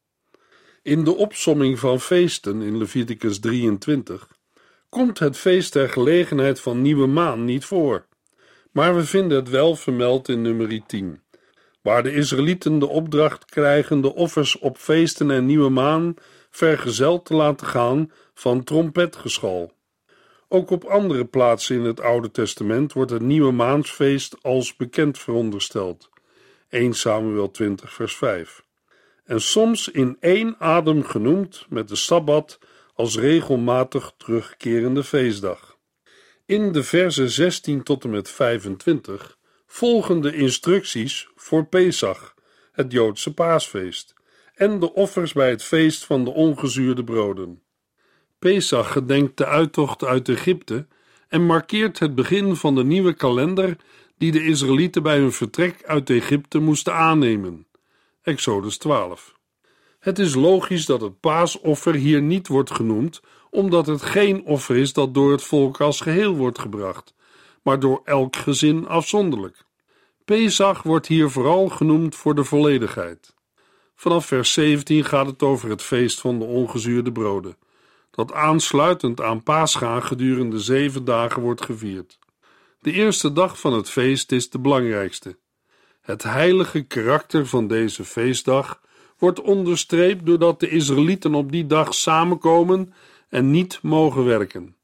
In 0.85 1.05
de 1.05 1.17
opsomming 1.17 1.79
van 1.79 2.01
feesten 2.01 2.63
in 2.63 2.79
Leviticus 2.79 3.39
23 3.39 4.29
komt 4.89 5.19
het 5.19 5.37
feest 5.37 5.73
ter 5.73 5.89
gelegenheid 5.89 6.61
van 6.61 6.83
nieuwe 6.83 7.07
maan 7.07 7.45
niet 7.45 7.65
voor, 7.65 8.07
maar 8.73 8.97
we 8.97 9.05
vinden 9.05 9.39
het 9.39 9.49
wel 9.49 9.77
vermeld 9.77 10.29
in 10.29 10.43
nummer 10.43 10.87
10, 10.87 11.21
waar 11.83 12.03
de 12.03 12.13
Israëlieten 12.13 12.79
de 12.79 12.87
opdracht 12.87 13.45
krijgen 13.45 14.01
de 14.01 14.15
offers 14.15 14.59
op 14.59 14.79
feesten 14.79 15.31
en 15.31 15.47
nieuwe 15.47 15.71
maan 15.71 16.15
vergezeld 16.51 17.25
te 17.25 17.35
laten 17.35 17.67
gaan 17.67 18.11
van 18.35 18.65
trompetgeschal. 18.65 19.73
Ook 20.49 20.71
op 20.71 20.85
andere 20.85 21.25
plaatsen 21.25 21.77
in 21.77 21.85
het 21.85 22.01
Oude 22.01 22.31
Testament 22.31 22.93
wordt 22.93 23.11
het 23.11 23.23
nieuwe 23.23 23.53
maansfeest 23.53 24.37
als 24.43 24.77
bekend 24.77 25.19
verondersteld. 25.19 26.11
1 26.69 26.95
Samuel 26.95 27.51
20 27.51 27.93
vers 27.93 28.17
5. 28.17 28.64
En 29.25 29.41
soms 29.41 29.89
in 29.89 30.17
één 30.21 30.57
adem 30.59 31.05
genoemd 31.05 31.67
met 31.69 31.89
de 31.89 31.97
Sabbat 31.97 32.59
als 32.95 33.17
regelmatig 33.17 34.15
terugkerende 34.17 35.05
feestdag. 35.05 35.79
In 36.47 36.73
de 36.73 36.83
versen 36.83 37.31
16 37.31 37.83
tot 37.83 38.05
en 38.05 38.11
met 38.11 38.31
25 38.31 39.39
volgen 39.67 40.21
de 40.21 40.37
instructies 40.37 41.29
voor 41.37 41.67
Pesach, 41.67 42.35
het 42.73 42.93
Joodse 42.93 43.35
paasfeest, 43.35 44.15
en 44.55 44.81
de 44.81 44.95
offers 44.95 45.33
bij 45.33 45.51
het 45.51 45.63
feest 45.63 46.05
van 46.05 46.25
de 46.25 46.31
ongezuurde 46.31 47.05
broden. 47.05 47.63
Pesach 48.39 48.93
gedenkt 48.93 49.37
de 49.37 49.47
uittocht 49.47 50.05
uit 50.05 50.29
Egypte 50.29 50.87
en 51.29 51.47
markeert 51.47 51.99
het 51.99 52.15
begin 52.15 52.57
van 52.57 52.75
de 52.75 52.85
nieuwe 52.85 53.13
kalender 53.13 53.77
die 54.19 54.33
de 54.33 54.45
Israëlieten 54.45 55.03
bij 55.03 55.19
hun 55.19 55.33
vertrek 55.33 55.85
uit 55.85 56.11
Egypte 56.11 56.59
moesten 56.59 56.95
aannemen. 56.95 57.67
Exodus 58.25 58.79
12. 58.79 59.35
Het 60.01 60.19
is 60.19 60.35
logisch 60.35 60.87
dat 60.87 61.01
het 61.01 61.21
paasoffer 61.21 61.95
hier 61.95 62.23
niet 62.23 62.49
wordt 62.49 62.71
genoemd, 62.71 63.21
omdat 63.51 63.87
het 63.87 64.03
geen 64.03 64.45
offer 64.45 64.77
is 64.77 64.93
dat 64.93 65.15
door 65.15 65.31
het 65.31 65.43
volk 65.43 65.81
als 65.81 66.01
geheel 66.01 66.37
wordt 66.37 66.59
gebracht, 66.59 67.15
maar 67.63 67.81
door 67.81 68.01
elk 68.05 68.37
gezin 68.37 68.89
afzonderlijk. 68.89 69.65
Pesach 70.25 70.83
wordt 70.83 71.07
hier 71.07 71.31
vooral 71.31 71.69
genoemd 71.69 72.15
voor 72.15 72.35
de 72.35 72.45
volledigheid. 72.45 73.35
Vanaf 73.95 74.27
vers 74.27 74.53
17 74.53 75.05
gaat 75.05 75.27
het 75.27 75.43
over 75.43 75.71
het 75.71 75.83
feest 75.83 76.21
van 76.21 76.39
de 76.39 76.45
ongezuurde 76.45 77.13
broden, 77.13 77.57
dat 78.11 78.33
aansluitend 78.33 79.21
aan 79.21 79.43
Pascha 79.43 80.01
gedurende 80.01 80.59
zeven 80.59 81.05
dagen 81.05 81.43
wordt 81.43 81.65
gevierd. 81.65 82.19
De 82.81 82.93
eerste 82.93 83.33
dag 83.33 83.61
van 83.61 83.73
het 83.73 83.91
feest 83.91 84.33
is 84.33 84.51
de 84.51 84.59
belangrijkste. 84.59 85.37
Het 86.05 86.23
heilige 86.23 86.83
karakter 86.83 87.47
van 87.47 87.67
deze 87.67 88.05
feestdag 88.05 88.81
wordt 89.19 89.41
onderstreept 89.41 90.27
doordat 90.27 90.61
de 90.61 90.69
Israëlieten 90.69 91.35
op 91.35 91.53
die 91.53 91.67
dag 91.67 91.95
samenkomen 91.95 92.95
en 93.29 93.51
niet 93.51 93.79
mogen 93.83 94.25
werken. 94.25 94.77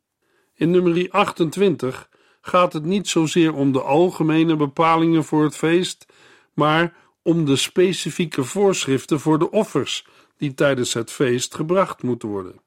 In 0.54 0.70
nummer 0.70 1.10
28 1.10 2.08
gaat 2.40 2.72
het 2.72 2.84
niet 2.84 3.08
zozeer 3.08 3.54
om 3.54 3.72
de 3.72 3.82
algemene 3.82 4.56
bepalingen 4.56 5.24
voor 5.24 5.42
het 5.42 5.56
feest, 5.56 6.06
maar 6.54 6.94
om 7.22 7.44
de 7.44 7.56
specifieke 7.56 8.44
voorschriften 8.44 9.20
voor 9.20 9.38
de 9.38 9.50
offers 9.50 10.06
die 10.36 10.54
tijdens 10.54 10.94
het 10.94 11.10
feest 11.10 11.54
gebracht 11.54 12.02
moeten 12.02 12.28
worden. 12.28 12.60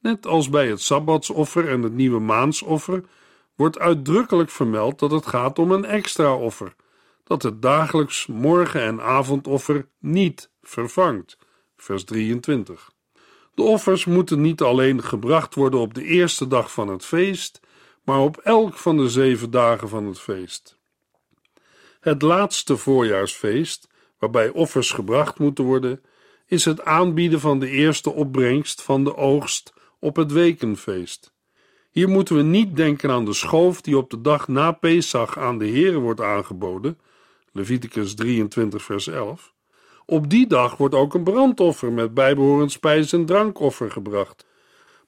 Net 0.00 0.26
als 0.26 0.50
bij 0.50 0.68
het 0.68 0.80
sabbatsoffer 0.80 1.68
en 1.68 1.82
het 1.82 1.94
nieuwe 1.94 2.20
maansoffer 2.20 3.04
wordt 3.54 3.78
uitdrukkelijk 3.78 4.50
vermeld 4.50 4.98
dat 4.98 5.10
het 5.10 5.26
gaat 5.26 5.58
om 5.58 5.72
een 5.72 5.84
extra 5.84 6.34
offer, 6.34 6.74
dat 7.24 7.42
het 7.42 7.62
dagelijks 7.62 8.26
morgen- 8.26 8.82
en 8.82 9.00
avondoffer 9.00 9.88
niet 9.98 10.50
vervangt. 10.62 11.38
Vers 11.76 12.04
23. 12.04 12.90
De 13.54 13.62
offers 13.62 14.04
moeten 14.04 14.40
niet 14.40 14.60
alleen 14.60 15.02
gebracht 15.02 15.54
worden 15.54 15.80
op 15.80 15.94
de 15.94 16.04
eerste 16.04 16.46
dag 16.46 16.72
van 16.72 16.88
het 16.88 17.04
feest, 17.04 17.60
maar 18.02 18.20
op 18.20 18.36
elk 18.36 18.76
van 18.76 18.96
de 18.96 19.08
zeven 19.08 19.50
dagen 19.50 19.88
van 19.88 20.06
het 20.06 20.20
feest. 20.20 20.78
Het 22.00 22.22
laatste 22.22 22.76
voorjaarsfeest, 22.76 23.88
waarbij 24.18 24.50
offers 24.50 24.90
gebracht 24.90 25.38
moeten 25.38 25.64
worden, 25.64 26.02
is 26.46 26.64
het 26.64 26.84
aanbieden 26.84 27.40
van 27.40 27.58
de 27.58 27.68
eerste 27.68 28.10
opbrengst 28.10 28.82
van 28.82 29.04
de 29.04 29.16
oogst 29.16 29.72
op 29.98 30.16
het 30.16 30.32
wekenfeest. 30.32 31.32
Hier 31.90 32.08
moeten 32.08 32.36
we 32.36 32.42
niet 32.42 32.76
denken 32.76 33.10
aan 33.10 33.24
de 33.24 33.32
schoof 33.32 33.80
die 33.80 33.96
op 33.96 34.10
de 34.10 34.20
dag 34.20 34.48
na 34.48 34.72
Pesach 34.72 35.38
aan 35.38 35.58
de 35.58 35.68
Here 35.68 35.98
wordt 35.98 36.20
aangeboden, 36.20 36.98
Leviticus 37.56 38.14
23 38.14 38.82
vers 38.82 39.06
11. 39.06 39.52
Op 40.06 40.30
die 40.30 40.46
dag 40.46 40.76
wordt 40.76 40.94
ook 40.94 41.14
een 41.14 41.24
brandoffer 41.24 41.92
met 41.92 42.14
bijbehorend 42.14 42.72
spijs- 42.72 43.12
en 43.12 43.26
drankoffer 43.26 43.90
gebracht. 43.90 44.46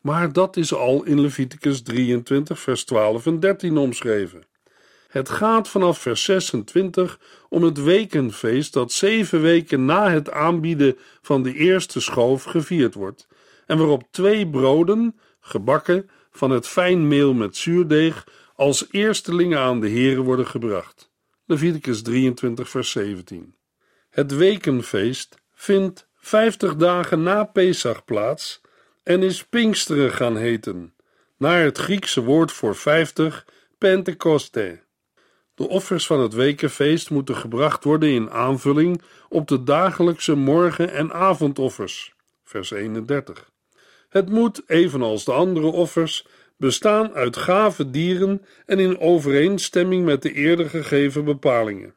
Maar 0.00 0.32
dat 0.32 0.56
is 0.56 0.74
al 0.74 1.04
in 1.04 1.20
Leviticus 1.20 1.82
23 1.82 2.60
vers 2.60 2.84
12 2.84 3.26
en 3.26 3.40
13 3.40 3.76
omschreven. 3.76 4.42
Het 5.08 5.28
gaat 5.28 5.68
vanaf 5.68 5.98
vers 5.98 6.24
26 6.24 7.20
om 7.48 7.62
het 7.62 7.82
wekenfeest 7.82 8.72
dat 8.72 8.92
zeven 8.92 9.40
weken 9.40 9.84
na 9.84 10.10
het 10.10 10.30
aanbieden 10.30 10.98
van 11.22 11.42
de 11.42 11.54
eerste 11.54 12.00
schoof 12.00 12.44
gevierd 12.44 12.94
wordt 12.94 13.26
en 13.66 13.78
waarop 13.78 14.02
twee 14.10 14.48
broden, 14.48 15.20
gebakken 15.40 16.10
van 16.30 16.50
het 16.50 16.68
fijn 16.68 17.08
meel 17.08 17.34
met 17.34 17.56
zuurdeeg, 17.56 18.26
als 18.54 18.86
eerstelingen 18.90 19.58
aan 19.58 19.80
de 19.80 19.88
heren 19.88 20.22
worden 20.22 20.46
gebracht. 20.46 21.14
Leviticus 21.48 22.02
23 22.02 22.68
vers 22.68 22.90
17. 22.90 23.54
Het 24.10 24.34
wekenfeest 24.36 25.36
vindt 25.54 26.08
vijftig 26.16 26.76
dagen 26.76 27.22
na 27.22 27.44
Pesach 27.44 28.04
plaats 28.04 28.60
en 29.02 29.22
is 29.22 29.44
Pinksteren 29.44 30.12
gaan 30.12 30.36
heten, 30.36 30.94
naar 31.36 31.62
het 31.62 31.78
Griekse 31.78 32.24
woord 32.24 32.52
voor 32.52 32.76
vijftig, 32.76 33.46
Pentecoste. 33.78 34.82
De 35.54 35.68
offers 35.68 36.06
van 36.06 36.20
het 36.20 36.32
wekenfeest 36.32 37.10
moeten 37.10 37.36
gebracht 37.36 37.84
worden 37.84 38.08
in 38.08 38.30
aanvulling 38.30 39.02
op 39.28 39.48
de 39.48 39.62
dagelijkse 39.62 40.34
morgen- 40.34 40.92
en 40.92 41.12
avondoffers. 41.12 42.14
Vers 42.44 42.70
31. 42.70 43.50
Het 44.08 44.28
moet, 44.28 44.62
evenals 44.66 45.24
de 45.24 45.32
andere 45.32 45.66
offers, 45.66 46.26
bestaan 46.56 47.12
uit 47.12 47.36
gave 47.36 47.90
dieren 47.90 48.44
en 48.66 48.78
in 48.78 48.98
overeenstemming 48.98 50.04
met 50.04 50.22
de 50.22 50.32
eerder 50.32 50.70
gegeven 50.70 51.24
bepalingen. 51.24 51.94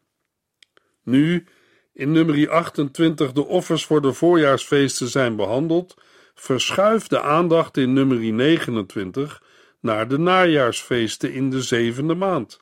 Nu, 1.03 1.45
in 1.93 2.11
nummer 2.11 2.49
28 2.49 3.31
de 3.31 3.45
offers 3.45 3.85
voor 3.85 4.01
de 4.01 4.13
voorjaarsfeesten 4.13 5.07
zijn 5.07 5.35
behandeld, 5.35 5.95
verschuift 6.35 7.09
de 7.09 7.21
aandacht 7.21 7.77
in 7.77 7.93
nummer 7.93 8.17
29 8.17 9.43
naar 9.79 10.07
de 10.07 10.17
najaarsfeesten 10.17 11.33
in 11.33 11.49
de 11.49 11.61
zevende 11.61 12.15
maand. 12.15 12.59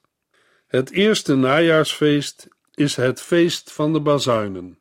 Het 0.67 0.91
eerste 0.91 1.35
najaarsfeest 1.35 2.47
is 2.73 2.95
het 2.95 3.21
feest 3.21 3.71
van 3.71 3.93
de 3.93 3.99
bazuinen. 3.99 4.79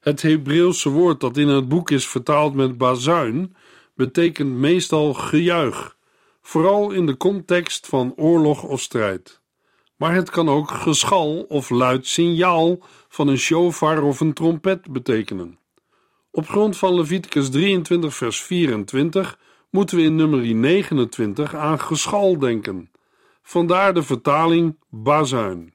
Het 0.00 0.22
Hebreeuwse 0.22 0.88
woord 0.88 1.20
dat 1.20 1.36
in 1.36 1.48
het 1.48 1.68
boek 1.68 1.90
is 1.90 2.08
vertaald 2.08 2.54
met 2.54 2.78
bazuin 2.78 3.56
betekent 3.94 4.52
meestal 4.52 5.14
gejuich, 5.14 5.95
vooral 6.46 6.90
in 6.90 7.06
de 7.06 7.16
context 7.16 7.86
van 7.86 8.12
oorlog 8.16 8.62
of 8.62 8.80
strijd. 8.80 9.40
Maar 9.96 10.14
het 10.14 10.30
kan 10.30 10.48
ook 10.48 10.70
geschal 10.70 11.44
of 11.48 11.70
luid 11.70 12.06
signaal 12.06 12.78
van 13.08 13.28
een 13.28 13.38
shofar 13.38 14.02
of 14.02 14.20
een 14.20 14.32
trompet 14.32 14.92
betekenen. 14.92 15.58
Op 16.30 16.48
grond 16.48 16.76
van 16.76 16.94
Leviticus 16.94 17.50
23, 17.50 18.14
vers 18.14 18.42
24 18.42 19.38
moeten 19.70 19.96
we 19.96 20.02
in 20.02 20.16
nummer 20.16 20.54
29 20.54 21.54
aan 21.54 21.80
geschal 21.80 22.38
denken. 22.38 22.90
Vandaar 23.42 23.94
de 23.94 24.02
vertaling 24.02 24.78
bazuin. 24.88 25.74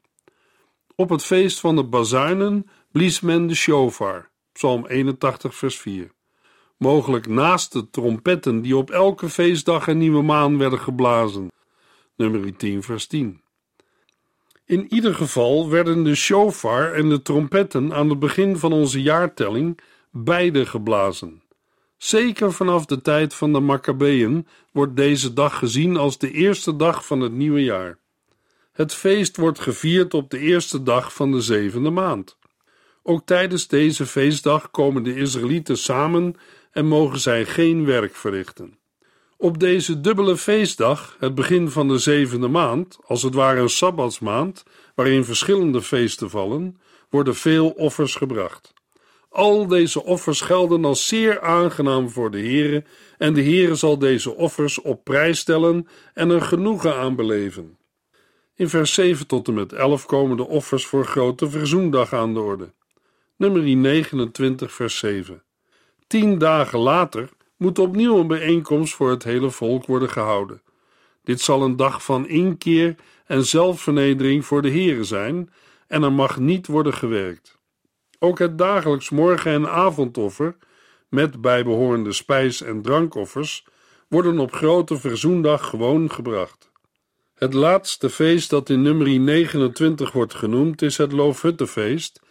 Op 0.95 1.09
het 1.09 1.23
feest 1.23 1.59
van 1.59 1.75
de 1.75 1.83
bazuinen 1.83 2.69
blies 2.91 3.19
men 3.19 3.47
de 3.47 3.55
shofar. 3.55 4.29
Psalm 4.51 4.85
81, 4.85 5.55
vers 5.55 5.77
4. 5.77 6.11
Mogelijk 6.81 7.27
naast 7.27 7.71
de 7.71 7.89
trompetten 7.89 8.61
die 8.61 8.77
op 8.77 8.89
elke 8.89 9.29
feestdag 9.29 9.87
en 9.87 9.97
nieuwe 9.97 10.21
maan 10.21 10.57
werden 10.57 10.79
geblazen. 10.79 11.51
Nummer 12.15 12.57
10, 12.57 12.83
vers 12.83 13.07
10. 13.07 13.41
In 14.65 14.93
ieder 14.93 15.15
geval 15.15 15.69
werden 15.69 16.03
de 16.03 16.15
shofar 16.15 16.93
en 16.93 17.09
de 17.09 17.21
trompetten 17.21 17.93
aan 17.93 18.09
het 18.09 18.19
begin 18.19 18.57
van 18.57 18.73
onze 18.73 19.01
jaartelling 19.01 19.79
beide 20.11 20.65
geblazen. 20.65 21.43
Zeker 21.97 22.53
vanaf 22.53 22.85
de 22.85 23.01
tijd 23.01 23.33
van 23.33 23.53
de 23.53 23.59
Maccabeën 23.59 24.47
wordt 24.71 24.95
deze 24.95 25.33
dag 25.33 25.57
gezien 25.57 25.97
als 25.97 26.17
de 26.17 26.31
eerste 26.31 26.75
dag 26.75 27.05
van 27.05 27.19
het 27.19 27.31
nieuwe 27.31 27.63
jaar. 27.63 27.97
Het 28.71 28.93
feest 28.93 29.37
wordt 29.37 29.59
gevierd 29.59 30.13
op 30.13 30.29
de 30.29 30.39
eerste 30.39 30.83
dag 30.83 31.13
van 31.13 31.31
de 31.31 31.41
zevende 31.41 31.89
maand. 31.89 32.37
Ook 33.03 33.25
tijdens 33.25 33.67
deze 33.67 34.05
feestdag 34.05 34.71
komen 34.71 35.03
de 35.03 35.15
Israëlieten 35.15 35.77
samen 35.77 36.35
en 36.71 36.85
mogen 36.85 37.19
zij 37.19 37.45
geen 37.45 37.85
werk 37.85 38.15
verrichten. 38.15 38.79
Op 39.37 39.59
deze 39.59 40.01
dubbele 40.01 40.37
feestdag, 40.37 41.15
het 41.19 41.35
begin 41.35 41.69
van 41.69 41.87
de 41.87 41.97
zevende 41.97 42.47
maand, 42.47 42.97
als 43.05 43.23
het 43.23 43.33
ware 43.33 43.59
een 43.59 43.69
sabbatsmaand, 43.69 44.63
waarin 44.95 45.25
verschillende 45.25 45.81
feesten 45.81 46.29
vallen, 46.29 46.77
worden 47.09 47.35
veel 47.35 47.69
offers 47.69 48.15
gebracht. 48.15 48.73
Al 49.29 49.67
deze 49.67 50.03
offers 50.03 50.41
gelden 50.41 50.85
als 50.85 51.07
zeer 51.07 51.41
aangenaam 51.41 52.09
voor 52.09 52.31
de 52.31 52.39
Heere, 52.39 52.83
en 53.17 53.33
de 53.33 53.43
Heere 53.43 53.75
zal 53.75 53.97
deze 53.97 54.35
offers 54.35 54.81
op 54.81 55.03
prijs 55.03 55.39
stellen 55.39 55.87
en 56.13 56.29
er 56.29 56.41
genoegen 56.41 56.95
aan 56.95 57.15
beleven. 57.15 57.77
In 58.55 58.69
vers 58.69 58.93
7 58.93 59.27
tot 59.27 59.47
en 59.47 59.53
met 59.53 59.73
11 59.73 60.05
komen 60.05 60.37
de 60.37 60.47
offers 60.47 60.85
voor 60.85 61.05
Grote 61.05 61.49
Verzoendag 61.49 62.13
aan 62.13 62.33
de 62.33 62.39
orde. 62.39 62.73
Nummer 63.37 63.61
29, 63.61 64.71
vers 64.71 64.97
7. 64.97 65.43
Tien 66.11 66.37
dagen 66.37 66.79
later 66.79 67.29
moet 67.57 67.79
opnieuw 67.79 68.19
een 68.19 68.27
bijeenkomst 68.27 68.93
voor 68.93 69.09
het 69.09 69.23
hele 69.23 69.49
volk 69.49 69.85
worden 69.85 70.09
gehouden. 70.09 70.61
Dit 71.23 71.41
zal 71.41 71.61
een 71.61 71.75
dag 71.75 72.03
van 72.03 72.27
inkeer 72.27 72.95
en 73.25 73.45
zelfvernedering 73.45 74.45
voor 74.45 74.61
de 74.61 74.69
Heere 74.69 75.03
zijn, 75.03 75.49
en 75.87 76.03
er 76.03 76.11
mag 76.11 76.39
niet 76.39 76.67
worden 76.67 76.93
gewerkt. 76.93 77.57
Ook 78.19 78.39
het 78.39 78.57
dagelijks 78.57 79.09
morgen- 79.09 79.51
en 79.51 79.69
avondoffer, 79.69 80.55
met 81.09 81.41
bijbehorende 81.41 82.11
spijs- 82.11 82.61
en 82.61 82.81
drankoffers, 82.81 83.65
worden 84.07 84.39
op 84.39 84.53
grote 84.53 84.97
verzoendag 84.97 85.69
gewoon 85.69 86.11
gebracht. 86.11 86.71
Het 87.35 87.53
laatste 87.53 88.09
feest 88.09 88.49
dat 88.49 88.69
in 88.69 88.81
nummer 88.81 89.19
29 89.19 90.11
wordt 90.11 90.33
genoemd 90.33 90.81
is 90.81 90.97
het 90.97 91.11
Loofhuttenfeest, 91.11 92.21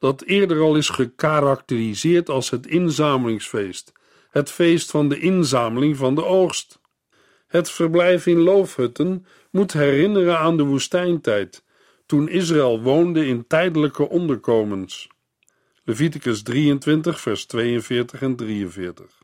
dat 0.00 0.22
eerder 0.22 0.60
al 0.60 0.76
is 0.76 0.88
gekarakteriseerd 0.88 2.28
als 2.28 2.50
het 2.50 2.66
inzamelingsfeest, 2.66 3.92
het 4.30 4.50
feest 4.50 4.90
van 4.90 5.08
de 5.08 5.18
inzameling 5.18 5.96
van 5.96 6.14
de 6.14 6.24
oogst. 6.24 6.80
Het 7.46 7.70
verblijf 7.70 8.26
in 8.26 8.38
loofhutten 8.38 9.26
moet 9.50 9.72
herinneren 9.72 10.38
aan 10.38 10.56
de 10.56 10.62
woestijntijd, 10.62 11.64
toen 12.06 12.28
Israël 12.28 12.82
woonde 12.82 13.26
in 13.26 13.46
tijdelijke 13.46 14.08
onderkomens. 14.08 15.08
Leviticus 15.84 16.42
23, 16.42 17.20
vers 17.20 17.44
42 17.46 18.22
en 18.22 18.36
43. 18.36 19.22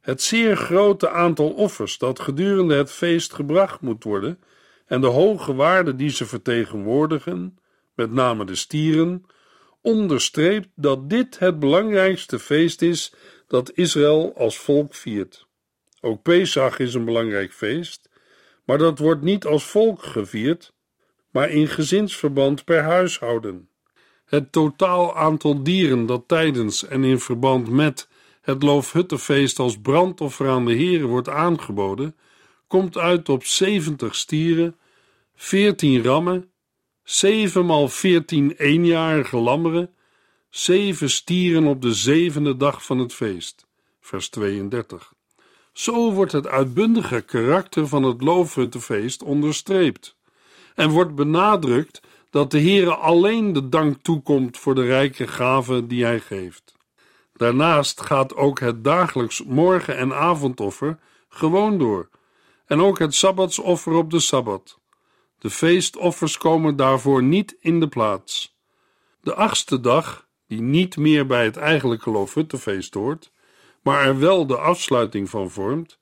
Het 0.00 0.22
zeer 0.22 0.56
grote 0.56 1.10
aantal 1.10 1.50
offers 1.50 1.98
dat 1.98 2.20
gedurende 2.20 2.74
het 2.74 2.90
feest 2.92 3.32
gebracht 3.32 3.80
moet 3.80 4.04
worden 4.04 4.40
en 4.86 5.00
de 5.00 5.06
hoge 5.06 5.54
waarde 5.54 5.96
die 5.96 6.10
ze 6.10 6.26
vertegenwoordigen, 6.26 7.58
met 7.94 8.12
name 8.12 8.44
de 8.44 8.54
stieren, 8.54 9.26
onderstreept 9.86 10.68
dat 10.74 11.10
dit 11.10 11.38
het 11.38 11.58
belangrijkste 11.58 12.38
feest 12.38 12.82
is 12.82 13.12
dat 13.48 13.72
Israël 13.74 14.32
als 14.36 14.58
volk 14.58 14.94
viert. 14.94 15.46
Ook 16.00 16.22
Pesach 16.22 16.78
is 16.78 16.94
een 16.94 17.04
belangrijk 17.04 17.52
feest, 17.52 18.08
maar 18.64 18.78
dat 18.78 18.98
wordt 18.98 19.22
niet 19.22 19.44
als 19.44 19.64
volk 19.64 20.02
gevierd, 20.02 20.72
maar 21.30 21.50
in 21.50 21.68
gezinsverband 21.68 22.64
per 22.64 22.82
huishouden. 22.82 23.68
Het 24.24 24.52
totaal 24.52 25.16
aantal 25.16 25.62
dieren 25.62 26.06
dat 26.06 26.22
tijdens 26.26 26.86
en 26.86 27.04
in 27.04 27.20
verband 27.20 27.70
met 27.70 28.08
het 28.40 28.62
Loofhuttenfeest 28.62 29.58
als 29.58 29.80
brandoffer 29.80 30.48
aan 30.48 30.64
de 30.64 30.74
Heere 30.74 31.06
wordt 31.06 31.28
aangeboden, 31.28 32.16
komt 32.66 32.96
uit 32.96 33.28
op 33.28 33.44
70 33.44 34.14
stieren, 34.14 34.76
14 35.34 36.02
rammen, 36.02 36.50
7 37.06 37.66
maal 37.66 37.88
14 37.88 38.54
eenjarige 38.56 39.36
lammeren, 39.36 39.94
7 40.50 41.10
stieren 41.10 41.66
op 41.66 41.82
de 41.82 41.94
zevende 41.94 42.56
dag 42.56 42.84
van 42.84 42.98
het 42.98 43.12
feest. 43.12 43.66
Vers 44.00 44.28
32. 44.28 45.12
Zo 45.72 46.12
wordt 46.12 46.32
het 46.32 46.46
uitbundige 46.46 47.20
karakter 47.20 47.88
van 47.88 48.02
het 48.02 48.22
Loofhuttenfeest 48.22 49.22
onderstreept 49.22 50.16
en 50.74 50.90
wordt 50.90 51.14
benadrukt 51.14 52.00
dat 52.30 52.50
de 52.50 52.60
Heere 52.60 52.94
alleen 52.94 53.52
de 53.52 53.68
dank 53.68 54.02
toekomt 54.02 54.58
voor 54.58 54.74
de 54.74 54.84
rijke 54.84 55.26
gaven 55.26 55.88
die 55.88 56.04
hij 56.04 56.20
geeft. 56.20 56.74
Daarnaast 57.32 58.00
gaat 58.00 58.34
ook 58.34 58.60
het 58.60 58.84
dagelijks 58.84 59.44
morgen- 59.44 59.96
en 59.96 60.14
avondoffer 60.14 60.98
gewoon 61.28 61.78
door, 61.78 62.08
en 62.66 62.80
ook 62.80 62.98
het 62.98 63.14
sabbatsoffer 63.14 63.92
op 63.92 64.10
de 64.10 64.20
sabbat. 64.20 64.78
De 65.38 65.50
feestoffers 65.50 66.38
komen 66.38 66.76
daarvoor 66.76 67.22
niet 67.22 67.56
in 67.60 67.80
de 67.80 67.88
plaats. 67.88 68.56
De 69.20 69.34
achtste 69.34 69.80
dag, 69.80 70.26
die 70.46 70.60
niet 70.60 70.96
meer 70.96 71.26
bij 71.26 71.44
het 71.44 71.56
eigenlijke 71.56 72.10
Loofhuttenfeest 72.10 72.94
hoort, 72.94 73.30
maar 73.82 74.06
er 74.06 74.18
wel 74.18 74.46
de 74.46 74.56
afsluiting 74.56 75.30
van 75.30 75.50
vormt, 75.50 75.98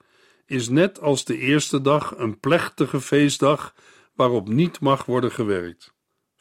is 0.46 0.68
net 0.68 1.00
als 1.00 1.24
de 1.24 1.38
eerste 1.38 1.80
dag 1.80 2.14
een 2.16 2.40
plechtige 2.40 3.00
feestdag 3.00 3.74
waarop 4.14 4.48
niet 4.48 4.80
mag 4.80 5.04
worden 5.04 5.32
gewerkt 5.32 5.94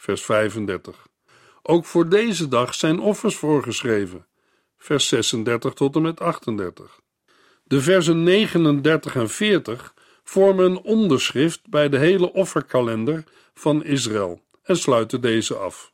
vers 0.03 0.21
35. 0.21 1.07
Ook 1.61 1.85
voor 1.85 2.09
deze 2.09 2.47
dag 2.47 2.73
zijn 2.73 2.99
offers 2.99 3.35
voorgeschreven, 3.35 4.27
vers 4.77 5.07
36 5.07 5.73
tot 5.73 5.95
en 5.95 6.01
met 6.01 6.19
38. 6.19 6.99
De 7.63 7.81
versen 7.81 8.23
39 8.23 9.15
en 9.15 9.29
40 9.29 9.93
vormen 10.23 10.65
een 10.65 10.81
onderschrift 10.81 11.69
bij 11.69 11.89
de 11.89 11.97
hele 11.97 12.33
offerkalender 12.33 13.23
van 13.53 13.83
Israël 13.83 14.41
en 14.63 14.77
sluiten 14.77 15.21
deze 15.21 15.55
af. 15.55 15.93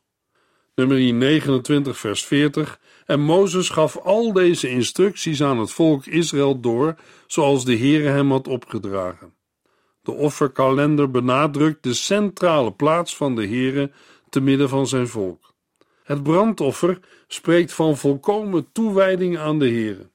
Nummer 0.74 1.12
29, 1.12 1.98
vers 1.98 2.24
40. 2.24 2.80
En 3.06 3.20
Mozes 3.20 3.68
gaf 3.68 3.96
al 3.96 4.32
deze 4.32 4.68
instructies 4.68 5.42
aan 5.42 5.58
het 5.58 5.70
volk 5.70 6.06
Israël 6.06 6.60
door, 6.60 6.94
zoals 7.26 7.64
de 7.64 7.76
Heere 7.76 8.08
hem 8.08 8.30
had 8.30 8.48
opgedragen. 8.48 9.34
De 10.02 10.12
offerkalender 10.12 11.10
benadrukt 11.10 11.82
de 11.82 11.94
centrale 11.94 12.72
plaats 12.72 13.16
van 13.16 13.34
de 13.34 13.46
Heere 13.46 13.90
te 14.28 14.40
midden 14.40 14.68
van 14.68 14.86
zijn 14.86 15.08
volk. 15.08 15.54
Het 16.02 16.22
brandoffer 16.22 16.98
spreekt 17.26 17.72
van 17.72 17.96
volkomen 17.96 18.72
toewijding 18.72 19.38
aan 19.38 19.58
de 19.58 19.68
Heere. 19.68 20.10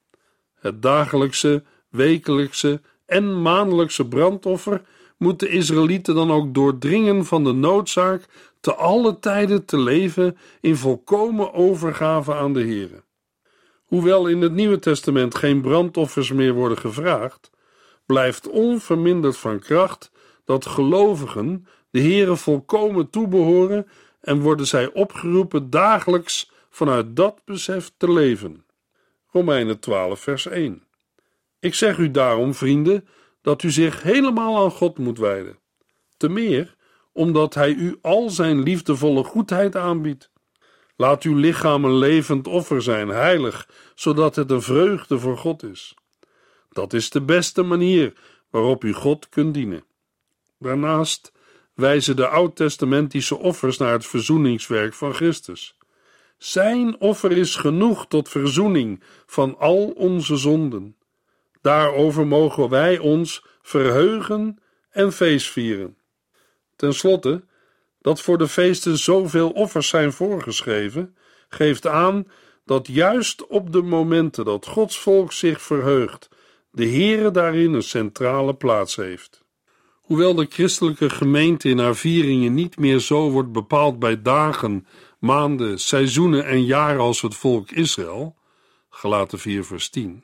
Het 0.55 0.81
dagelijkse, 0.81 1.63
wekelijkse 1.89 2.81
en 3.05 3.41
maandelijkse 3.41 4.07
brandoffer 4.07 4.81
moet 5.17 5.39
de 5.39 5.49
Israëlieten 5.49 6.15
dan 6.15 6.31
ook 6.31 6.53
doordringen 6.53 7.25
van 7.25 7.43
de 7.43 7.51
noodzaak 7.51 8.25
te 8.59 8.75
alle 8.75 9.19
tijden 9.19 9.65
te 9.65 9.79
leven 9.79 10.37
in 10.61 10.75
volkomen 10.75 11.53
overgave 11.53 12.33
aan 12.33 12.53
de 12.53 12.61
Heere. 12.61 13.03
Hoewel 13.85 14.27
in 14.27 14.41
het 14.41 14.53
Nieuwe 14.53 14.79
Testament 14.79 15.35
geen 15.35 15.61
brandoffers 15.61 16.31
meer 16.31 16.53
worden 16.53 16.77
gevraagd, 16.77 17.51
blijft 18.05 18.49
onverminderd 18.49 19.37
van 19.37 19.59
kracht 19.59 20.11
dat 20.45 20.65
gelovigen 20.65 21.67
de 21.89 22.01
Heere 22.01 22.35
volkomen 22.35 23.09
toebehoren 23.09 23.87
en 24.21 24.39
worden 24.39 24.67
zij 24.67 24.93
opgeroepen 24.93 25.69
dagelijks 25.69 26.51
vanuit 26.69 27.15
dat 27.15 27.41
besef 27.45 27.91
te 27.97 28.11
leven. 28.11 28.65
Romeinen 29.31 29.79
12, 29.79 30.19
vers 30.19 30.47
1. 30.47 30.84
Ik 31.65 31.73
zeg 31.73 31.97
u 31.97 32.11
daarom, 32.11 32.53
vrienden, 32.53 33.07
dat 33.41 33.63
u 33.63 33.71
zich 33.71 34.03
helemaal 34.03 34.63
aan 34.63 34.71
God 34.71 34.97
moet 34.97 35.17
wijden. 35.17 35.59
Te 36.17 36.29
meer 36.29 36.75
omdat 37.11 37.53
hij 37.53 37.73
u 37.73 37.97
al 38.01 38.29
zijn 38.29 38.63
liefdevolle 38.63 39.23
goedheid 39.23 39.75
aanbiedt. 39.75 40.31
Laat 40.95 41.23
uw 41.23 41.35
lichaam 41.35 41.85
een 41.85 41.97
levend 41.97 42.47
offer 42.47 42.81
zijn, 42.81 43.07
heilig, 43.07 43.69
zodat 43.95 44.35
het 44.35 44.51
een 44.51 44.61
vreugde 44.61 45.19
voor 45.19 45.37
God 45.37 45.63
is. 45.63 45.95
Dat 46.69 46.93
is 46.93 47.09
de 47.09 47.21
beste 47.21 47.63
manier 47.63 48.13
waarop 48.49 48.83
u 48.83 48.93
God 48.93 49.29
kunt 49.29 49.53
dienen. 49.53 49.83
Daarnaast 50.59 51.31
wijzen 51.73 52.15
de 52.15 52.27
oud-testamentische 52.27 53.37
offers 53.37 53.77
naar 53.77 53.91
het 53.91 54.05
verzoeningswerk 54.05 54.93
van 54.93 55.13
Christus. 55.13 55.77
Zijn 56.37 56.99
offer 56.99 57.31
is 57.31 57.55
genoeg 57.55 58.07
tot 58.07 58.29
verzoening 58.29 59.03
van 59.25 59.57
al 59.57 59.93
onze 59.95 60.37
zonden. 60.37 60.95
Daarover 61.65 62.27
mogen 62.27 62.69
wij 62.69 62.97
ons 62.97 63.45
verheugen 63.61 64.59
en 64.89 65.13
feestvieren. 65.13 65.97
Ten 66.75 66.93
slotte, 66.93 67.43
dat 68.01 68.21
voor 68.21 68.37
de 68.37 68.47
feesten 68.47 68.97
zoveel 68.97 69.49
offers 69.49 69.87
zijn 69.87 70.13
voorgeschreven, 70.13 71.15
geeft 71.49 71.87
aan 71.87 72.27
dat 72.65 72.87
juist 72.87 73.47
op 73.47 73.71
de 73.71 73.81
momenten 73.81 74.45
dat 74.45 74.65
Gods 74.65 74.99
volk 74.99 75.33
zich 75.33 75.61
verheugt, 75.61 76.29
de 76.71 76.87
Heere 76.87 77.31
daarin 77.31 77.73
een 77.73 77.83
centrale 77.83 78.55
plaats 78.55 78.95
heeft. 78.95 79.43
Hoewel 80.01 80.35
de 80.35 80.45
christelijke 80.49 81.09
gemeente 81.09 81.69
in 81.69 81.79
haar 81.79 81.95
vieringen 81.95 82.53
niet 82.53 82.77
meer 82.77 82.99
zo 82.99 83.29
wordt 83.29 83.51
bepaald 83.51 83.99
bij 83.99 84.21
dagen, 84.21 84.87
maanden, 85.19 85.79
seizoenen 85.79 86.45
en 86.45 86.65
jaren 86.65 87.01
als 87.01 87.21
het 87.21 87.35
volk 87.35 87.71
Israël, 87.71 88.35
gelaten 88.89 89.39
4 89.39 89.65
vers 89.65 89.89
10, 89.89 90.23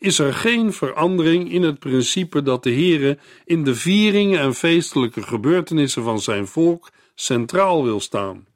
is 0.00 0.18
er 0.18 0.34
geen 0.34 0.72
verandering 0.72 1.52
in 1.52 1.62
het 1.62 1.78
principe 1.78 2.42
dat 2.42 2.62
de 2.62 2.72
Heere 2.72 3.18
in 3.44 3.64
de 3.64 3.74
vieringen 3.74 4.40
en 4.40 4.54
feestelijke 4.54 5.22
gebeurtenissen 5.22 6.02
van 6.02 6.20
zijn 6.20 6.46
volk 6.46 6.90
centraal 7.14 7.84
wil 7.84 8.00
staan. 8.00 8.46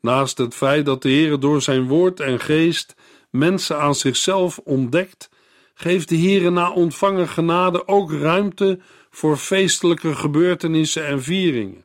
Naast 0.00 0.38
het 0.38 0.54
feit 0.54 0.86
dat 0.86 1.02
de 1.02 1.08
Heere 1.08 1.38
door 1.38 1.62
zijn 1.62 1.88
woord 1.88 2.20
en 2.20 2.40
geest 2.40 2.94
mensen 3.30 3.80
aan 3.80 3.94
zichzelf 3.94 4.58
ontdekt, 4.58 5.30
geeft 5.74 6.08
de 6.08 6.16
Heere 6.16 6.50
na 6.50 6.72
ontvangen 6.72 7.28
genade 7.28 7.88
ook 7.88 8.12
ruimte 8.12 8.78
voor 9.10 9.36
feestelijke 9.36 10.14
gebeurtenissen 10.14 11.06
en 11.06 11.22
vieringen. 11.22 11.84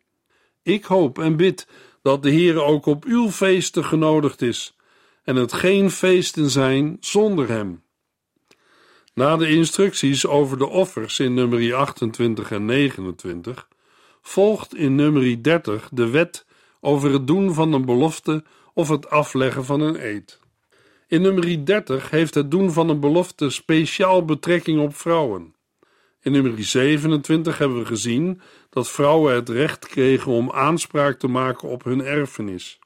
Ik 0.63 0.83
hoop 0.83 1.19
en 1.19 1.35
bid 1.35 1.67
dat 2.01 2.23
de 2.23 2.31
Heere 2.31 2.61
ook 2.61 2.85
op 2.85 3.05
uw 3.05 3.31
feesten 3.31 3.85
genodigd 3.85 4.41
is 4.41 4.75
en 5.23 5.35
het 5.35 5.53
geen 5.53 5.91
feesten 5.91 6.49
zijn 6.49 6.97
zonder 6.99 7.49
hem. 7.49 7.83
Na 9.15 9.37
de 9.37 9.49
instructies 9.49 10.27
over 10.27 10.57
de 10.57 10.67
offers 10.67 11.19
in 11.19 11.33
nummer 11.33 11.75
28 11.75 12.51
en 12.51 12.65
29 12.65 13.67
volgt 14.21 14.75
in 14.75 14.95
nummer 14.95 15.43
30 15.43 15.89
de 15.91 16.09
wet 16.09 16.45
over 16.81 17.11
het 17.11 17.27
doen 17.27 17.53
van 17.53 17.73
een 17.73 17.85
belofte 17.85 18.43
of 18.73 18.89
het 18.89 19.09
afleggen 19.09 19.65
van 19.65 19.81
een 19.81 20.05
eed. 20.05 20.39
In 21.07 21.21
nummer 21.21 21.65
30 21.65 22.09
heeft 22.09 22.33
het 22.33 22.51
doen 22.51 22.71
van 22.71 22.89
een 22.89 22.99
belofte 22.99 23.49
speciaal 23.49 24.25
betrekking 24.25 24.79
op 24.79 24.95
vrouwen. 24.95 25.55
In 26.21 26.31
nummer 26.31 26.63
27 26.63 27.57
hebben 27.57 27.79
we 27.79 27.85
gezien 27.85 28.41
dat 28.69 28.89
vrouwen 28.89 29.33
het 29.33 29.49
recht 29.49 29.87
kregen 29.87 30.31
om 30.31 30.51
aanspraak 30.51 31.19
te 31.19 31.27
maken 31.27 31.69
op 31.69 31.83
hun 31.83 32.01
erfenis. 32.01 32.79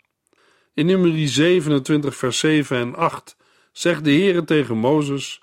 In 0.73 0.85
nummer 0.85 1.27
27 1.27 2.15
vers 2.15 2.39
7 2.39 2.77
en 2.77 2.95
8 2.95 3.37
zegt 3.71 4.03
de 4.03 4.11
Heere 4.11 4.43
tegen 4.43 4.77
Mozes: 4.77 5.41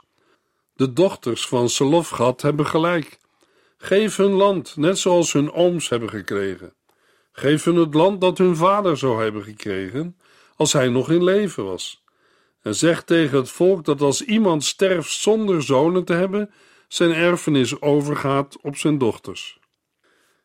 De 0.76 0.92
dochters 0.92 1.46
van 1.46 1.68
Selofgad 1.68 2.42
hebben 2.42 2.66
gelijk. 2.66 3.18
Geef 3.76 4.16
hun 4.16 4.32
land, 4.32 4.76
net 4.76 4.98
zoals 4.98 5.32
hun 5.32 5.52
ooms 5.52 5.88
hebben 5.88 6.08
gekregen. 6.08 6.74
Geef 7.32 7.64
hun 7.64 7.76
het 7.76 7.94
land 7.94 8.20
dat 8.20 8.38
hun 8.38 8.56
vader 8.56 8.96
zou 8.96 9.22
hebben 9.22 9.42
gekregen, 9.42 10.16
als 10.56 10.72
hij 10.72 10.88
nog 10.88 11.10
in 11.10 11.24
leven 11.24 11.64
was. 11.64 12.04
En 12.62 12.74
zeg 12.74 13.04
tegen 13.04 13.38
het 13.38 13.50
volk 13.50 13.84
dat 13.84 14.00
als 14.00 14.22
iemand 14.22 14.64
sterft 14.64 15.12
zonder 15.12 15.62
zonen 15.62 16.04
te 16.04 16.12
hebben, 16.12 16.50
zijn 16.88 17.12
erfenis 17.12 17.80
overgaat 17.80 18.56
op 18.62 18.76
zijn 18.76 18.98
dochters. 18.98 19.58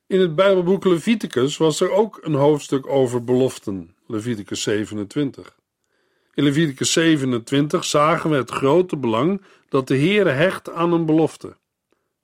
In 0.07 0.19
het 0.19 0.35
Bijbelboek 0.35 0.85
Leviticus 0.85 1.57
was 1.57 1.81
er 1.81 1.91
ook 1.91 2.19
een 2.21 2.33
hoofdstuk 2.33 2.87
over 2.87 3.23
beloften, 3.23 3.95
Leviticus 4.07 4.61
27. 4.61 5.59
In 6.33 6.43
Leviticus 6.43 6.91
27 6.91 7.85
zagen 7.85 8.29
we 8.29 8.35
het 8.35 8.51
grote 8.51 8.97
belang 8.97 9.41
dat 9.69 9.87
de 9.87 9.97
Heere 9.97 10.29
hecht 10.29 10.71
aan 10.71 10.93
een 10.93 11.05
belofte. 11.05 11.57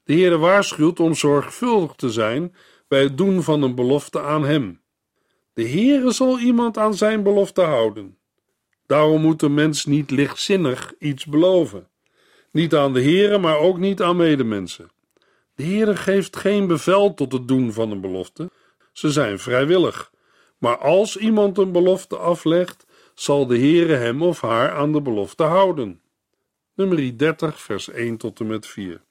De 0.04 0.13
Heere 0.13 0.38
waarschuwt 0.38 1.00
om 1.00 1.13
zorgvuldig 1.13 1.93
te 1.96 2.10
zijn 2.10 2.56
bij 2.88 3.02
het 3.02 3.17
doen 3.17 3.43
van 3.43 3.62
een 3.62 3.76
belofte 3.76 4.22
aan 4.22 4.46
hem. 4.46 4.82
De 5.54 5.70
Heere 5.70 6.12
zal 6.12 6.39
iemand 6.39 6.78
aan 6.78 6.93
zijn 6.93 7.24
belofte 7.24 7.62
houden. 7.62 8.17
Daarom 8.86 9.22
moet 9.22 9.39
de 9.39 9.50
mens 9.50 9.86
niet 9.86 10.12
lichtzinnig 10.12 10.93
iets 11.00 11.26
beloven. 11.26 11.88
Niet 12.52 12.76
aan 12.76 12.93
de 12.93 13.02
Heere, 13.02 13.38
maar 13.38 13.58
ook 13.58 13.78
niet 13.78 14.02
aan 14.02 14.15
medemensen. 14.15 14.89
De 15.56 15.63
Heere 15.63 15.96
geeft 15.96 16.36
geen 16.36 16.67
bevel 16.67 17.13
tot 17.13 17.32
het 17.32 17.48
doen 17.48 17.74
van 17.74 17.91
een 17.91 18.02
belofte. 18.02 18.50
Ze 18.91 19.12
zijn 19.12 19.39
vrijwillig. 19.39 20.12
Maar 20.58 20.78
als 20.78 21.17
iemand 21.17 21.58
een 21.58 21.72
belofte 21.72 22.17
aflegt, 22.17 22.86
zal 23.20 23.48
de 23.48 23.58
Heere 23.58 23.94
hem 23.94 24.22
of 24.22 24.42
haar 24.42 24.72
aan 24.72 24.92
de 24.92 25.02
belofte 25.02 25.44
houden. 25.44 26.02
Nummer 26.74 27.18
30, 27.18 27.62
vers 27.62 27.90
1 27.90 28.18
tot 28.18 28.40
en 28.40 28.48
met 28.48 28.68
4. 28.68 29.02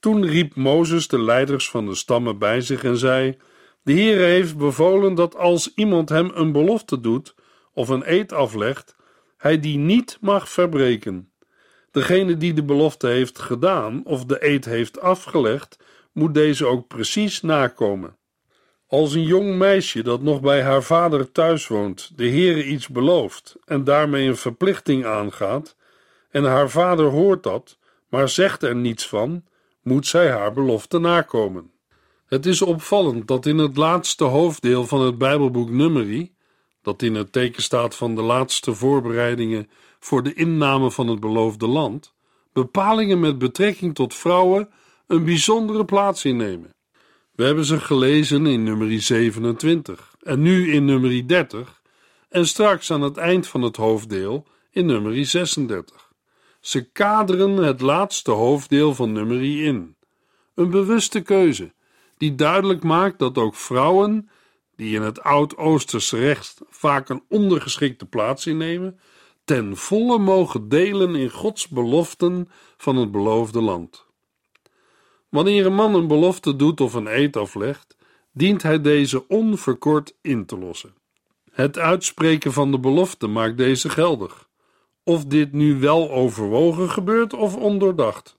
Toen 0.00 0.26
riep 0.26 0.54
Mozes 0.54 1.08
de 1.08 1.20
leiders 1.22 1.70
van 1.70 1.86
de 1.86 1.94
stammen 1.94 2.38
bij 2.38 2.60
zich 2.60 2.84
en 2.84 2.96
zei: 2.96 3.36
De 3.82 3.92
Heere 3.92 4.22
heeft 4.22 4.56
bevolen 4.56 5.14
dat 5.14 5.36
als 5.36 5.74
iemand 5.74 6.08
hem 6.08 6.30
een 6.34 6.52
belofte 6.52 7.00
doet 7.00 7.34
of 7.72 7.88
een 7.88 8.12
eed 8.12 8.32
aflegt, 8.32 8.96
hij 9.36 9.60
die 9.60 9.78
niet 9.78 10.18
mag 10.20 10.48
verbreken. 10.48 11.32
Degene 11.90 12.36
die 12.36 12.52
de 12.52 12.64
belofte 12.64 13.06
heeft 13.06 13.38
gedaan 13.38 14.04
of 14.04 14.24
de 14.24 14.46
eed 14.46 14.64
heeft 14.64 15.00
afgelegd, 15.00 15.78
moet 16.12 16.34
deze 16.34 16.66
ook 16.66 16.88
precies 16.88 17.40
nakomen. 17.40 18.16
Als 18.90 19.14
een 19.14 19.22
jong 19.22 19.56
meisje 19.56 20.02
dat 20.02 20.22
nog 20.22 20.40
bij 20.40 20.62
haar 20.62 20.82
vader 20.82 21.32
thuis 21.32 21.66
woont, 21.66 22.10
de 22.16 22.28
Heere 22.28 22.66
iets 22.66 22.88
belooft 22.88 23.56
en 23.64 23.84
daarmee 23.84 24.28
een 24.28 24.36
verplichting 24.36 25.04
aangaat, 25.04 25.76
en 26.30 26.44
haar 26.44 26.70
vader 26.70 27.06
hoort 27.06 27.42
dat, 27.42 27.78
maar 28.08 28.28
zegt 28.28 28.62
er 28.62 28.76
niets 28.76 29.06
van, 29.08 29.44
moet 29.82 30.06
zij 30.06 30.30
haar 30.30 30.52
belofte 30.52 30.98
nakomen. 30.98 31.70
Het 32.26 32.46
is 32.46 32.62
opvallend 32.62 33.28
dat 33.28 33.46
in 33.46 33.58
het 33.58 33.76
laatste 33.76 34.24
hoofddeel 34.24 34.86
van 34.86 35.00
het 35.00 35.18
Bijbelboek 35.18 35.70
Numeri, 35.70 36.34
dat 36.82 37.02
in 37.02 37.14
het 37.14 37.32
teken 37.32 37.62
staat 37.62 37.96
van 37.96 38.14
de 38.14 38.22
laatste 38.22 38.74
voorbereidingen 38.74 39.70
voor 39.98 40.22
de 40.22 40.34
inname 40.34 40.90
van 40.90 41.08
het 41.08 41.20
beloofde 41.20 41.66
land, 41.66 42.14
bepalingen 42.52 43.20
met 43.20 43.38
betrekking 43.38 43.94
tot 43.94 44.14
vrouwen 44.14 44.68
een 45.06 45.24
bijzondere 45.24 45.84
plaats 45.84 46.24
innemen. 46.24 46.70
We 47.40 47.46
hebben 47.46 47.64
ze 47.64 47.80
gelezen 47.80 48.46
in 48.46 48.62
nummer 48.62 49.02
27 49.02 50.14
en 50.22 50.42
nu 50.42 50.72
in 50.72 50.84
nummer 50.84 51.28
30 51.28 51.82
en 52.28 52.46
straks 52.46 52.90
aan 52.90 53.02
het 53.02 53.16
eind 53.16 53.46
van 53.46 53.62
het 53.62 53.76
hoofddeel 53.76 54.46
in 54.70 54.86
nummer 54.86 55.26
36. 55.26 56.12
Ze 56.60 56.90
kaderen 56.90 57.56
het 57.56 57.80
laatste 57.80 58.30
hoofddeel 58.30 58.94
van 58.94 59.12
nummer 59.12 59.64
in. 59.64 59.96
Een 60.54 60.70
bewuste 60.70 61.20
keuze 61.20 61.74
die 62.16 62.34
duidelijk 62.34 62.82
maakt 62.82 63.18
dat 63.18 63.38
ook 63.38 63.54
vrouwen, 63.54 64.30
die 64.76 64.94
in 64.94 65.02
het 65.02 65.22
Oud-Oosters 65.22 66.12
recht 66.12 66.60
vaak 66.68 67.08
een 67.08 67.22
ondergeschikte 67.28 68.06
plaats 68.06 68.46
innemen, 68.46 69.00
ten 69.44 69.76
volle 69.76 70.18
mogen 70.18 70.68
delen 70.68 71.14
in 71.14 71.30
Gods 71.30 71.68
beloften 71.68 72.48
van 72.76 72.96
het 72.96 73.10
beloofde 73.10 73.60
land. 73.60 74.08
Wanneer 75.30 75.66
een 75.66 75.74
man 75.74 75.94
een 75.94 76.06
belofte 76.06 76.56
doet 76.56 76.80
of 76.80 76.94
een 76.94 77.06
eed 77.06 77.36
aflegt, 77.36 77.96
dient 78.32 78.62
hij 78.62 78.80
deze 78.80 79.28
onverkort 79.28 80.14
in 80.20 80.46
te 80.46 80.58
lossen. 80.58 80.94
Het 81.50 81.78
uitspreken 81.78 82.52
van 82.52 82.70
de 82.70 82.78
belofte 82.78 83.26
maakt 83.26 83.56
deze 83.56 83.88
geldig. 83.88 84.48
Of 85.04 85.24
dit 85.24 85.52
nu 85.52 85.78
wel 85.78 86.10
overwogen 86.10 86.90
gebeurt 86.90 87.32
of 87.32 87.56
ondoordacht. 87.56 88.38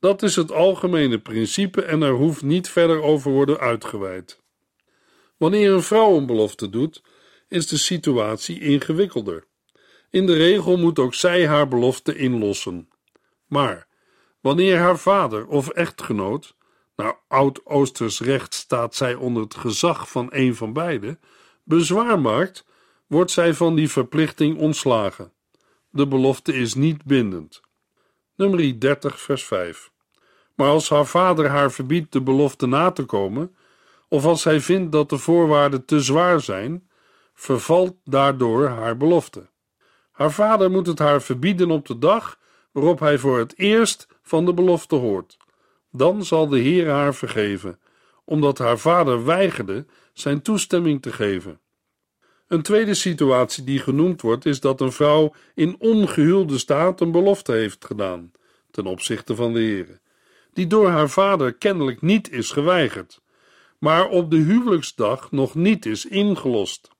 Dat 0.00 0.22
is 0.22 0.36
het 0.36 0.52
algemene 0.52 1.18
principe 1.18 1.82
en 1.82 2.02
er 2.02 2.12
hoeft 2.12 2.42
niet 2.42 2.68
verder 2.68 3.02
over 3.02 3.30
worden 3.30 3.58
uitgeweid. 3.58 4.40
Wanneer 5.36 5.72
een 5.72 5.82
vrouw 5.82 6.16
een 6.16 6.26
belofte 6.26 6.70
doet, 6.70 7.02
is 7.48 7.66
de 7.66 7.76
situatie 7.76 8.60
ingewikkelder. 8.60 9.44
In 10.10 10.26
de 10.26 10.34
regel 10.34 10.76
moet 10.76 10.98
ook 10.98 11.14
zij 11.14 11.46
haar 11.46 11.68
belofte 11.68 12.16
inlossen. 12.16 12.88
Maar 13.46 13.86
wanneer 14.40 14.78
haar 14.78 14.98
vader 14.98 15.46
of 15.46 15.68
echtgenoot, 15.68 16.54
naar 16.96 17.18
oud-Oosters 17.28 18.20
recht 18.20 18.54
staat 18.54 18.94
zij 18.94 19.14
onder 19.14 19.42
het 19.42 19.54
gezag 19.54 20.10
van 20.10 20.28
een 20.30 20.54
van 20.54 20.72
beiden, 20.72 21.20
bezwaar 21.64 22.20
maakt, 22.20 22.64
wordt 23.06 23.30
zij 23.30 23.54
van 23.54 23.74
die 23.74 23.90
verplichting 23.90 24.58
ontslagen. 24.58 25.32
De 25.90 26.06
belofte 26.06 26.52
is 26.52 26.74
niet 26.74 27.04
bindend. 27.04 27.60
Nummer 28.36 28.80
30, 28.80 29.20
vers 29.20 29.44
5. 29.44 29.90
Maar 30.54 30.68
als 30.68 30.88
haar 30.88 31.06
vader 31.06 31.48
haar 31.48 31.72
verbiedt 31.72 32.12
de 32.12 32.22
belofte 32.22 32.66
na 32.66 32.90
te 32.90 33.04
komen, 33.04 33.56
of 34.08 34.24
als 34.24 34.44
hij 34.44 34.60
vindt 34.60 34.92
dat 34.92 35.08
de 35.08 35.18
voorwaarden 35.18 35.84
te 35.84 36.00
zwaar 36.00 36.40
zijn, 36.40 36.88
vervalt 37.34 37.96
daardoor 38.04 38.68
haar 38.68 38.96
belofte. 38.96 39.48
Haar 40.10 40.32
vader 40.32 40.70
moet 40.70 40.86
het 40.86 40.98
haar 40.98 41.22
verbieden 41.22 41.70
op 41.70 41.86
de 41.86 41.98
dag 41.98 42.38
waarop 42.72 43.00
hij 43.00 43.18
voor 43.18 43.38
het 43.38 43.58
eerst 43.58 44.06
van 44.22 44.44
de 44.44 44.54
belofte 44.54 44.94
hoort. 44.94 45.36
Dan 45.90 46.24
zal 46.24 46.48
de 46.48 46.58
Heer 46.58 46.88
haar 46.88 47.14
vergeven, 47.14 47.78
omdat 48.24 48.58
haar 48.58 48.78
vader 48.78 49.24
weigerde 49.24 49.86
zijn 50.12 50.42
toestemming 50.42 51.02
te 51.02 51.12
geven. 51.12 51.60
Een 52.48 52.62
tweede 52.62 52.94
situatie 52.94 53.64
die 53.64 53.78
genoemd 53.78 54.20
wordt 54.20 54.46
is 54.46 54.60
dat 54.60 54.80
een 54.80 54.92
vrouw 54.92 55.34
in 55.54 55.76
ongehuwde 55.78 56.58
staat 56.58 57.00
een 57.00 57.12
belofte 57.12 57.52
heeft 57.52 57.84
gedaan 57.84 58.32
ten 58.70 58.86
opzichte 58.86 59.34
van 59.34 59.52
de 59.52 59.60
Heer, 59.60 60.00
die 60.52 60.66
door 60.66 60.88
haar 60.88 61.10
vader 61.10 61.54
kennelijk 61.54 62.00
niet 62.00 62.30
is 62.30 62.50
geweigerd, 62.50 63.20
maar 63.78 64.08
op 64.08 64.30
de 64.30 64.36
huwelijksdag 64.36 65.30
nog 65.30 65.54
niet 65.54 65.86
is 65.86 66.06
ingelost. 66.06 66.90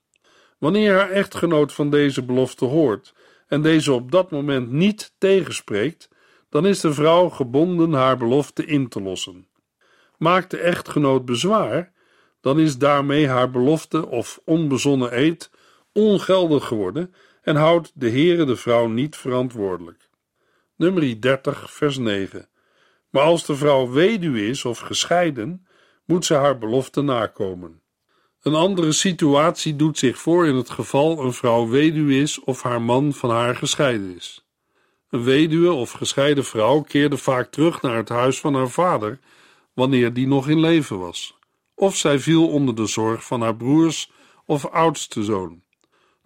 Wanneer 0.58 0.94
haar 0.94 1.10
echtgenoot 1.10 1.72
van 1.72 1.90
deze 1.90 2.22
belofte 2.22 2.64
hoort 2.64 3.14
en 3.50 3.62
deze 3.62 3.92
op 3.92 4.10
dat 4.10 4.30
moment 4.30 4.70
niet 4.70 5.14
tegenspreekt, 5.18 6.08
dan 6.48 6.66
is 6.66 6.80
de 6.80 6.94
vrouw 6.94 7.28
gebonden 7.28 7.92
haar 7.92 8.16
belofte 8.16 8.64
in 8.64 8.88
te 8.88 9.02
lossen. 9.02 9.46
Maakt 10.18 10.50
de 10.50 10.58
echtgenoot 10.58 11.24
bezwaar, 11.24 11.92
dan 12.40 12.60
is 12.60 12.78
daarmee 12.78 13.28
haar 13.28 13.50
belofte 13.50 14.06
of 14.06 14.40
onbezonnen 14.44 15.18
eed 15.18 15.50
ongeldig 15.92 16.66
geworden 16.66 17.14
en 17.42 17.56
houdt 17.56 17.92
de 17.94 18.10
Heere 18.10 18.44
de 18.44 18.56
vrouw 18.56 18.86
niet 18.86 19.16
verantwoordelijk. 19.16 20.08
Nummer 20.76 21.20
30, 21.20 21.72
vers 21.72 21.98
9. 21.98 22.48
Maar 23.10 23.22
als 23.22 23.46
de 23.46 23.56
vrouw 23.56 23.90
weduwe 23.90 24.46
is 24.46 24.64
of 24.64 24.78
gescheiden, 24.78 25.66
moet 26.04 26.24
ze 26.24 26.34
haar 26.34 26.58
belofte 26.58 27.00
nakomen. 27.02 27.79
Een 28.40 28.54
andere 28.54 28.92
situatie 28.92 29.76
doet 29.76 29.98
zich 29.98 30.18
voor 30.18 30.46
in 30.46 30.54
het 30.54 30.70
geval 30.70 31.24
een 31.24 31.32
vrouw 31.32 31.68
weduwe 31.68 32.14
is 32.14 32.40
of 32.40 32.62
haar 32.62 32.82
man 32.82 33.12
van 33.12 33.30
haar 33.30 33.56
gescheiden 33.56 34.16
is. 34.16 34.44
Een 35.10 35.22
weduwe 35.22 35.72
of 35.72 35.90
gescheiden 35.90 36.44
vrouw 36.44 36.80
keerde 36.80 37.16
vaak 37.16 37.50
terug 37.50 37.82
naar 37.82 37.96
het 37.96 38.08
huis 38.08 38.40
van 38.40 38.54
haar 38.54 38.68
vader 38.68 39.18
wanneer 39.72 40.12
die 40.12 40.26
nog 40.26 40.48
in 40.48 40.60
leven 40.60 40.98
was, 40.98 41.38
of 41.74 41.96
zij 41.96 42.18
viel 42.18 42.48
onder 42.48 42.74
de 42.74 42.86
zorg 42.86 43.24
van 43.24 43.40
haar 43.40 43.56
broers 43.56 44.10
of 44.44 44.66
oudste 44.66 45.24
zoon. 45.24 45.62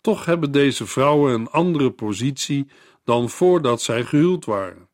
Toch 0.00 0.24
hebben 0.24 0.52
deze 0.52 0.86
vrouwen 0.86 1.34
een 1.34 1.50
andere 1.50 1.90
positie 1.90 2.66
dan 3.04 3.28
voordat 3.28 3.82
zij 3.82 4.04
gehuwd 4.04 4.44
waren. 4.44 4.88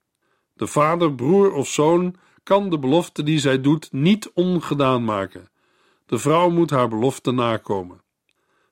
De 0.55 0.67
vader, 0.67 1.15
broer 1.15 1.53
of 1.53 1.69
zoon 1.69 2.15
kan 2.43 2.71
de 2.71 2.79
belofte 2.79 3.23
die 3.23 3.39
zij 3.39 3.61
doet 3.61 3.89
niet 3.93 4.31
ongedaan 4.35 5.05
maken. 5.05 5.49
De 6.11 6.19
vrouw 6.19 6.51
moet 6.51 6.71
haar 6.71 6.89
belofte 6.89 7.31
nakomen. 7.31 8.03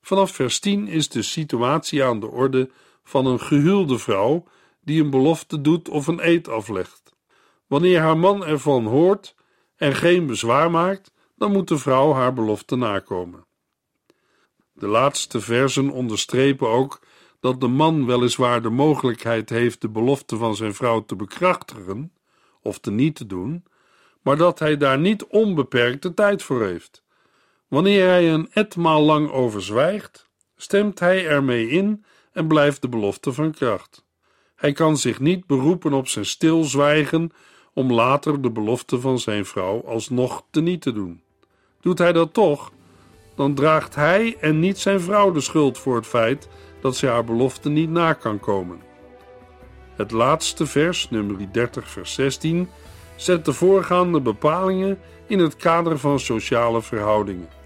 Vanaf 0.00 0.30
vers 0.30 0.58
10 0.58 0.88
is 0.88 1.08
de 1.08 1.22
situatie 1.22 2.04
aan 2.04 2.20
de 2.20 2.26
orde 2.26 2.70
van 3.04 3.26
een 3.26 3.40
gehuwde 3.40 3.98
vrouw 3.98 4.44
die 4.80 5.02
een 5.02 5.10
belofte 5.10 5.60
doet 5.60 5.88
of 5.88 6.06
een 6.06 6.28
eed 6.28 6.48
aflegt. 6.48 7.14
Wanneer 7.66 8.00
haar 8.00 8.16
man 8.16 8.44
ervan 8.44 8.86
hoort 8.86 9.34
en 9.76 9.94
geen 9.94 10.26
bezwaar 10.26 10.70
maakt, 10.70 11.12
dan 11.36 11.52
moet 11.52 11.68
de 11.68 11.78
vrouw 11.78 12.12
haar 12.12 12.32
belofte 12.32 12.76
nakomen. 12.76 13.46
De 14.72 14.86
laatste 14.86 15.40
versen 15.40 15.90
onderstrepen 15.90 16.68
ook 16.68 17.00
dat 17.40 17.60
de 17.60 17.68
man 17.68 18.06
weliswaar 18.06 18.62
de 18.62 18.70
mogelijkheid 18.70 19.50
heeft 19.50 19.80
de 19.80 19.88
belofte 19.88 20.36
van 20.36 20.56
zijn 20.56 20.74
vrouw 20.74 21.04
te 21.04 21.16
bekrachtigen 21.16 22.12
of 22.62 22.78
te 22.78 22.90
niet 22.90 23.14
te 23.16 23.26
doen, 23.26 23.64
maar 24.22 24.36
dat 24.36 24.58
hij 24.58 24.76
daar 24.76 24.98
niet 24.98 25.24
onbeperkte 25.24 26.14
tijd 26.14 26.42
voor 26.42 26.62
heeft. 26.62 27.06
Wanneer 27.68 28.06
hij 28.06 28.32
een 28.32 28.48
etmaal 28.52 29.02
lang 29.02 29.30
overzwijgt, 29.30 30.28
stemt 30.56 31.00
hij 31.00 31.26
ermee 31.26 31.68
in 31.68 32.04
en 32.32 32.46
blijft 32.46 32.82
de 32.82 32.88
belofte 32.88 33.32
van 33.32 33.52
kracht. 33.52 34.04
Hij 34.56 34.72
kan 34.72 34.96
zich 34.96 35.20
niet 35.20 35.46
beroepen 35.46 35.92
op 35.92 36.08
zijn 36.08 36.26
stilzwijgen 36.26 37.30
om 37.72 37.92
later 37.92 38.42
de 38.42 38.50
belofte 38.50 39.00
van 39.00 39.18
zijn 39.18 39.44
vrouw 39.44 39.84
alsnog 39.86 40.44
te 40.50 40.60
niet 40.60 40.80
te 40.80 40.92
doen. 40.92 41.22
Doet 41.80 41.98
hij 41.98 42.12
dat 42.12 42.34
toch, 42.34 42.72
dan 43.34 43.54
draagt 43.54 43.94
hij 43.94 44.36
en 44.40 44.60
niet 44.60 44.78
zijn 44.78 45.00
vrouw 45.00 45.30
de 45.30 45.40
schuld 45.40 45.78
voor 45.78 45.96
het 45.96 46.06
feit 46.06 46.48
dat 46.80 46.96
zij 46.96 47.10
haar 47.10 47.24
belofte 47.24 47.68
niet 47.68 47.90
na 47.90 48.12
kan 48.12 48.40
komen. 48.40 48.80
Het 49.96 50.10
laatste 50.10 50.66
vers, 50.66 51.10
nummer 51.10 51.52
30, 51.52 51.90
vers 51.90 52.14
16, 52.14 52.68
zet 53.16 53.44
de 53.44 53.52
voorgaande 53.52 54.20
bepalingen 54.20 54.98
in 55.26 55.38
het 55.38 55.56
kader 55.56 55.98
van 55.98 56.20
sociale 56.20 56.82
verhoudingen. 56.82 57.57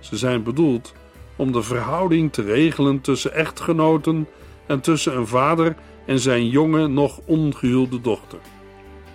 Ze 0.00 0.16
zijn 0.16 0.42
bedoeld 0.42 0.92
om 1.36 1.52
de 1.52 1.62
verhouding 1.62 2.32
te 2.32 2.42
regelen 2.42 3.00
tussen 3.00 3.34
echtgenoten 3.34 4.28
en 4.66 4.80
tussen 4.80 5.16
een 5.16 5.26
vader 5.26 5.76
en 6.06 6.18
zijn 6.18 6.48
jonge, 6.48 6.86
nog 6.86 7.20
ongehuwde 7.24 8.00
dochter. 8.00 8.38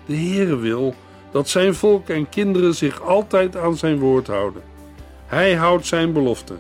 De 0.06 0.16
Heere 0.16 0.58
wil 0.58 0.96
dat 1.32 1.50
zijn 1.50 1.76
volk 1.76 2.10
en 2.10 2.30
kinderen 2.30 2.76
zich 2.76 3.02
altijd 3.02 3.58
aan 3.58 3.78
zijn 3.78 4.00
woord 4.00 4.28
houden. 4.28 4.62
Hij 5.26 5.56
houdt 5.56 5.86
zijn 5.86 6.14
belofte 6.14 6.54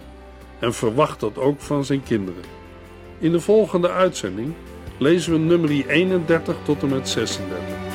en 0.59 0.73
verwacht 0.73 1.19
dat 1.19 1.37
ook 1.37 1.61
van 1.61 1.85
zijn 1.85 2.03
kinderen. 2.03 2.43
In 3.19 3.31
de 3.31 3.39
volgende 3.39 3.89
uitzending 3.89 4.53
lezen 4.97 5.31
we 5.31 5.37
nummer 5.37 5.87
31 5.87 6.55
tot 6.63 6.81
en 6.81 6.89
met 6.89 7.09
36. 7.09 7.94